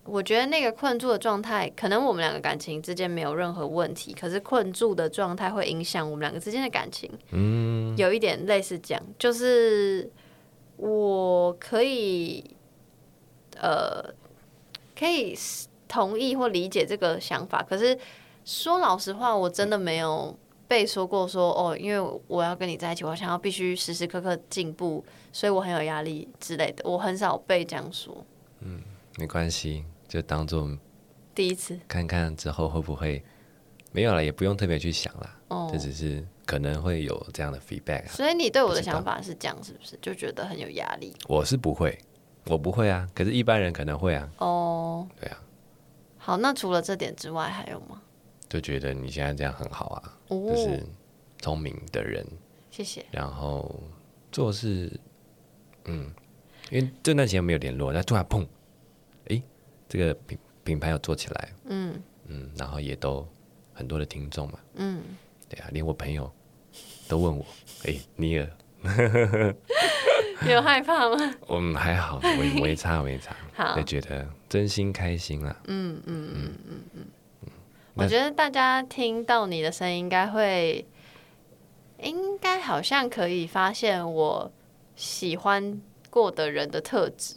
[0.06, 7.10] 我觉得那个困住的状态，可能我们两个感情之间没有任何问题，可是困住的状态会影响我们两个之间的感情。
[7.30, 10.10] 嗯，有一点类似这样，就是
[10.76, 12.44] 我可以，
[13.56, 14.12] 呃，
[14.98, 15.34] 可以
[15.88, 17.98] 同意或理解这个想法，可是
[18.44, 20.36] 说老实话，我真的没有
[20.68, 25.02] 被说过说哦，因为我要跟你在一起，我想要必须时时刻刻进步，
[25.32, 28.14] 所以我很有压力之类的，我很少被这样说。
[28.60, 28.82] 嗯，
[29.16, 29.84] 没关系。
[30.14, 30.70] 就当做
[31.34, 33.20] 第一次，看看之后会不会
[33.90, 35.38] 没有了，也不用特别去想了。
[35.48, 38.06] 哦，这只是可能会有这样的 feedback。
[38.06, 39.98] 所以你对我的想法是这样，是不是？
[40.00, 41.12] 就觉得很有压力？
[41.26, 41.98] 我是不会，
[42.44, 43.08] 我不会啊。
[43.12, 44.30] 可是，一般人可能会啊。
[44.38, 45.42] 哦，对啊。
[46.16, 48.00] 好，那除了这点之外，还有吗？
[48.48, 50.80] 就觉得你现在这样很好啊，哦、就是
[51.40, 52.24] 聪明的人。
[52.70, 53.04] 谢谢。
[53.10, 53.82] 然后
[54.30, 54.92] 做事，
[55.86, 56.08] 嗯，
[56.70, 58.46] 因为这段时间没有联络，那突然碰。
[59.98, 62.02] 这个品品牌要做起来，嗯。
[62.26, 63.26] 嗯，然后也都
[63.74, 65.02] 很多的听众嘛，嗯，
[65.46, 66.32] 对啊，连我朋友
[67.06, 67.44] 都问我，
[67.84, 68.48] 哎，你尔，
[70.48, 71.16] 有害怕吗？
[71.46, 72.18] 我们还好，
[72.60, 76.58] 我也差我也差，好，就觉得真心开心了，嗯嗯嗯嗯。
[76.66, 77.06] 嗯
[77.42, 77.48] 嗯，
[77.92, 80.86] 我觉得大家听到你的声音，应该会，
[82.00, 84.50] 应该好像可以发现我
[84.96, 85.78] 喜欢
[86.08, 87.36] 过的人的特质，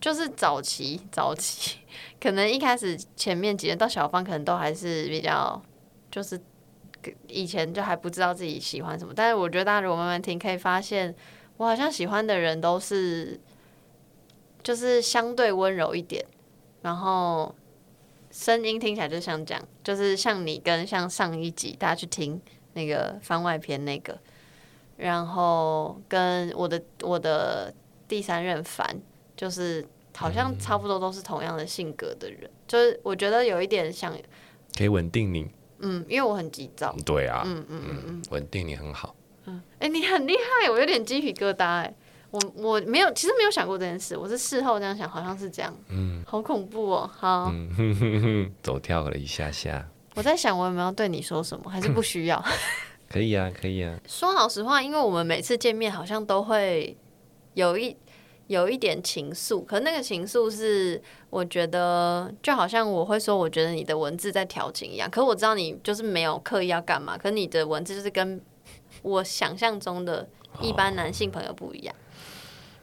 [0.00, 1.78] 就是早期，早期
[2.20, 5.60] 可能一开始前面几年到小芳，可能都还是比较，
[6.10, 6.40] 就是
[7.26, 9.12] 以前就还不知道自己喜欢什么。
[9.14, 11.14] 但是我觉得大家如果慢慢听，可以发现
[11.56, 13.40] 我好像喜欢的人都是，
[14.62, 16.24] 就是相对温柔一点，
[16.82, 17.54] 然后
[18.30, 22.40] 声音听起来就像这样，就是像你跟像上一集大家去听
[22.74, 24.16] 那个番外篇那个，
[24.96, 27.74] 然后跟我的我的
[28.06, 29.00] 第三任凡。
[29.38, 29.86] 就是
[30.16, 34.12] 好像差不多都是同样的性格的人，嗯、就是我觉得有一点想，
[34.76, 35.48] 可以稳定你。
[35.78, 36.92] 嗯，因为我很急躁。
[37.06, 37.44] 对啊。
[37.46, 39.14] 嗯嗯嗯嗯，稳定你很好。
[39.46, 41.64] 嗯，哎、欸，你很厉害，我有点鸡皮疙瘩。
[41.64, 41.94] 哎，
[42.32, 45.72] 我我没有，其实没有想过这件事，我是事后这样想，好像是这样。
[45.88, 47.08] 嗯，好恐怖哦。
[47.16, 49.88] 好，嗯、哼哼哼走跳了一下下。
[50.16, 52.44] 我在想，我有没有对你说什么，还是不需要？
[53.08, 53.96] 可以啊，可以啊。
[54.08, 56.96] 说老实话，因为我们每次见面，好像都会
[57.54, 57.96] 有一。
[58.48, 65.08] 有一点情愫，可那个情愫是我觉得就好像我会说，我觉得你的文字在调情一样。
[65.08, 68.40] 可我知道你就是没有刻意要干嘛，可你的文字就是跟
[69.02, 70.26] 我想象中的
[70.60, 71.94] 一般男性朋友不一样。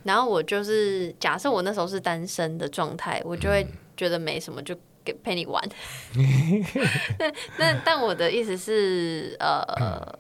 [0.04, 3.66] 然后我就是假设我那时候是单身的状态，我就会
[3.98, 5.62] 觉得没什么，就给陪你玩。
[7.18, 10.20] 那那但我的意思是，呃，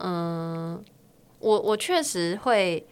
[0.00, 0.84] 嗯，
[1.38, 2.84] 我我确实会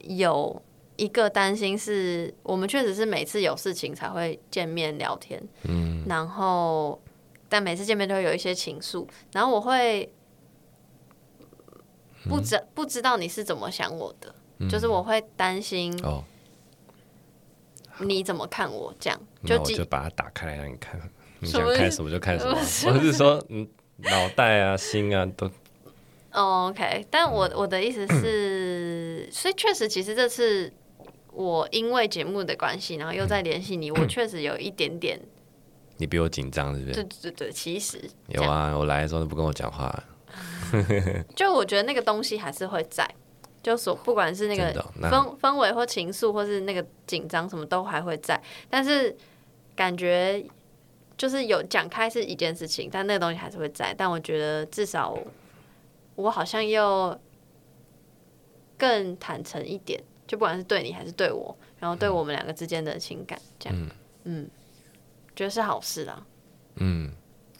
[0.00, 0.62] 有
[0.96, 7.00] 一个担心，是我们确实是每次有事情才会见面聊天，嗯，然后
[7.48, 10.12] 但每次见面都会有一些情愫，然后我会
[12.24, 14.34] 不知不知道你是怎么想我的。
[14.68, 16.24] 就是我会担心哦，
[18.00, 19.20] 你怎么看我这样？
[19.46, 21.00] 就我就把它打开来让你看，
[21.38, 22.58] 你想看什么就看什么。
[22.58, 23.68] 我是说，嗯，
[23.98, 25.48] 脑袋啊、心啊都。
[26.32, 28.97] Oh, OK，但我我的意思是，
[29.30, 30.72] 所以确实，其实这次
[31.32, 35.20] 我因为节目的关系，然后又再联系你，我确实有一点点。
[35.96, 36.94] 你比我紧张是不是？
[36.94, 39.92] 对对对，其实有啊，我来的时候都不跟我讲话。
[41.34, 43.08] 就我觉得那个东西还是会在。
[43.60, 48.40] 就所不管是那个氛氛围或情愫，或是那个紧张，什么都还会在。
[48.70, 49.14] 但是
[49.74, 50.42] 感觉
[51.16, 53.92] 就是有讲开是一件事情，但那个东西还是会在。
[53.98, 55.18] 但我觉得至少
[56.14, 57.18] 我好像又
[58.78, 63.90] 更坦诚一点，就不管是对你还是对我，然后对我们两个之间的情感，这样，嗯，
[64.24, 64.50] 嗯，
[65.36, 66.24] 觉得是好事啦。
[66.76, 67.12] 嗯，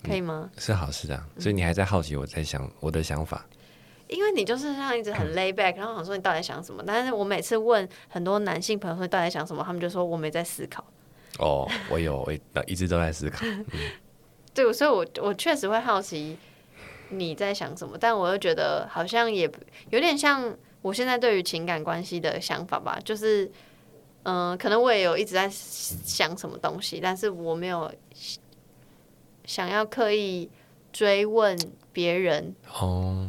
[0.03, 0.49] 可以吗？
[0.57, 1.27] 是好事啊。
[1.39, 3.45] 所以你还在好奇我在想我的想法。
[4.07, 6.83] 因为你就是像一直很 lay back，然后想说你到底想什么？
[6.87, 10.83] 但是我每次问很多男性朋友说你到底想什么，他们就说我没在思考。
[11.39, 12.33] 哦，我有，我
[12.67, 13.45] 一直都在思考。
[13.45, 13.67] 嗯、
[14.55, 16.39] 对，所以我我确实会好奇
[17.11, 19.51] 你在想什么，但我又觉得好像也
[19.91, 20.57] 有点像
[20.89, 23.45] 我现在对于情感关系的想法吧，就是
[24.23, 27.93] 嗯、呃，可能我也有一直在想什么东西，但是我没有
[29.45, 30.51] 想要刻意
[30.93, 31.59] 追问。
[31.91, 32.55] 别人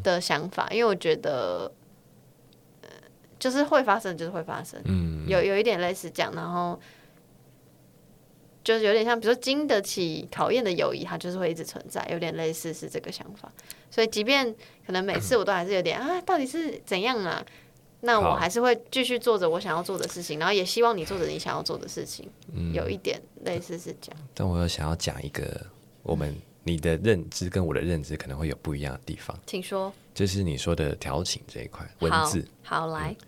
[0.04, 0.74] 的想法，oh.
[0.74, 1.72] 因为我觉得，
[3.40, 4.80] 就是会发生，就是会发生。
[4.86, 6.80] 嗯，有有一点类似这样，然后
[8.64, 13.52] 就是有点像，比如说经得起考验的友谊，它就是会一直存在，有点类似是这个想法。
[13.90, 14.54] 所以，即便
[14.86, 17.44] 可能每次我都还是有点啊，到底是怎样啊？
[18.02, 22.30] 那我还是会继续做着我想要做的事情，然后也希望你做着你想要做的事情。
[22.54, 24.22] 嗯，有一点类似是这样。
[24.34, 25.66] 但我又想要讲一个
[26.04, 26.36] 我们。
[26.62, 29.92] 你的认知跟我的认知可能会有不一样的地方，请说。
[30.14, 33.28] 就是你说的调情这一块文字，好，好来，嗯、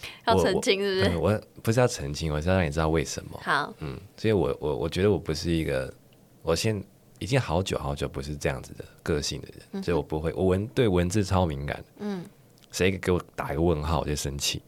[0.26, 1.16] 要澄清是不是？
[1.16, 3.40] 我，我不是要澄清，我是要让你知道为什么。
[3.42, 5.92] 好，嗯，所以我我我觉得我不是一个，
[6.42, 6.82] 我现
[7.18, 11.84] 已经好久好久不是这样子的个性的人，嗯、所以我不会，我文对文字超敏感。
[11.98, 12.24] 嗯，
[12.70, 14.62] 谁给我打一个问号我就生气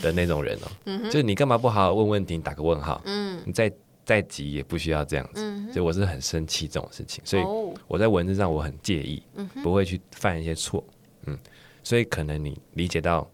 [0.00, 0.70] 的那种人哦、喔。
[0.86, 3.00] 嗯，就是你干嘛不好好问问题，你打个问号？
[3.04, 3.72] 嗯，你再。
[4.06, 7.42] 再急也不需要这样子，嗯、所以我是很生气这种事情，所以
[7.88, 10.84] 我在文字上我很介意，嗯、不会去犯一些错，
[11.24, 11.38] 嗯，
[11.82, 13.26] 所以可能你理解到，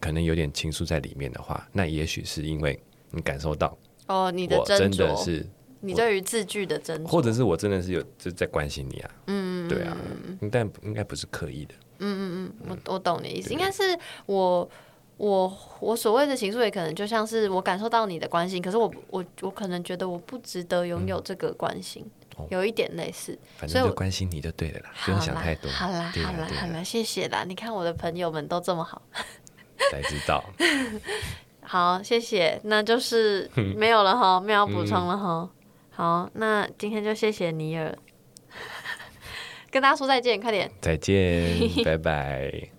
[0.00, 2.78] 可能有点情愫在里面的话，那也许是因为
[3.10, 5.46] 你感受到哦，你的真的是
[5.80, 9.96] 你对于字句的斟酌，或者是我真的是有就在关心你啊，嗯，对啊，
[10.50, 14.68] 但应该不是刻意的，嗯嗯嗯，我我懂你的意思，对应该是我。
[15.18, 15.50] 我
[15.80, 22.04] 我所谓的情愫也可能就像是我感受到你的关心，可是我我我可能觉得我不值得拥有这个关心，
[22.36, 23.38] 嗯哦、有一点类似。
[23.56, 25.70] 反正就关心你就对了啦，不用想太多。
[25.70, 27.44] 好啦好啦，好啦，谢谢啦！
[27.48, 29.00] 你看我的朋友们都这么好，
[29.92, 30.44] 才知道。
[31.62, 32.60] 好，谢谢。
[32.64, 35.40] 那就是没有了哈， 没有补充了哈。
[35.40, 35.50] 嗯、
[35.90, 37.96] 好，那今天就谢谢尼尔，
[39.70, 40.70] 跟大家说再见，快点。
[40.80, 42.75] 再见，拜拜。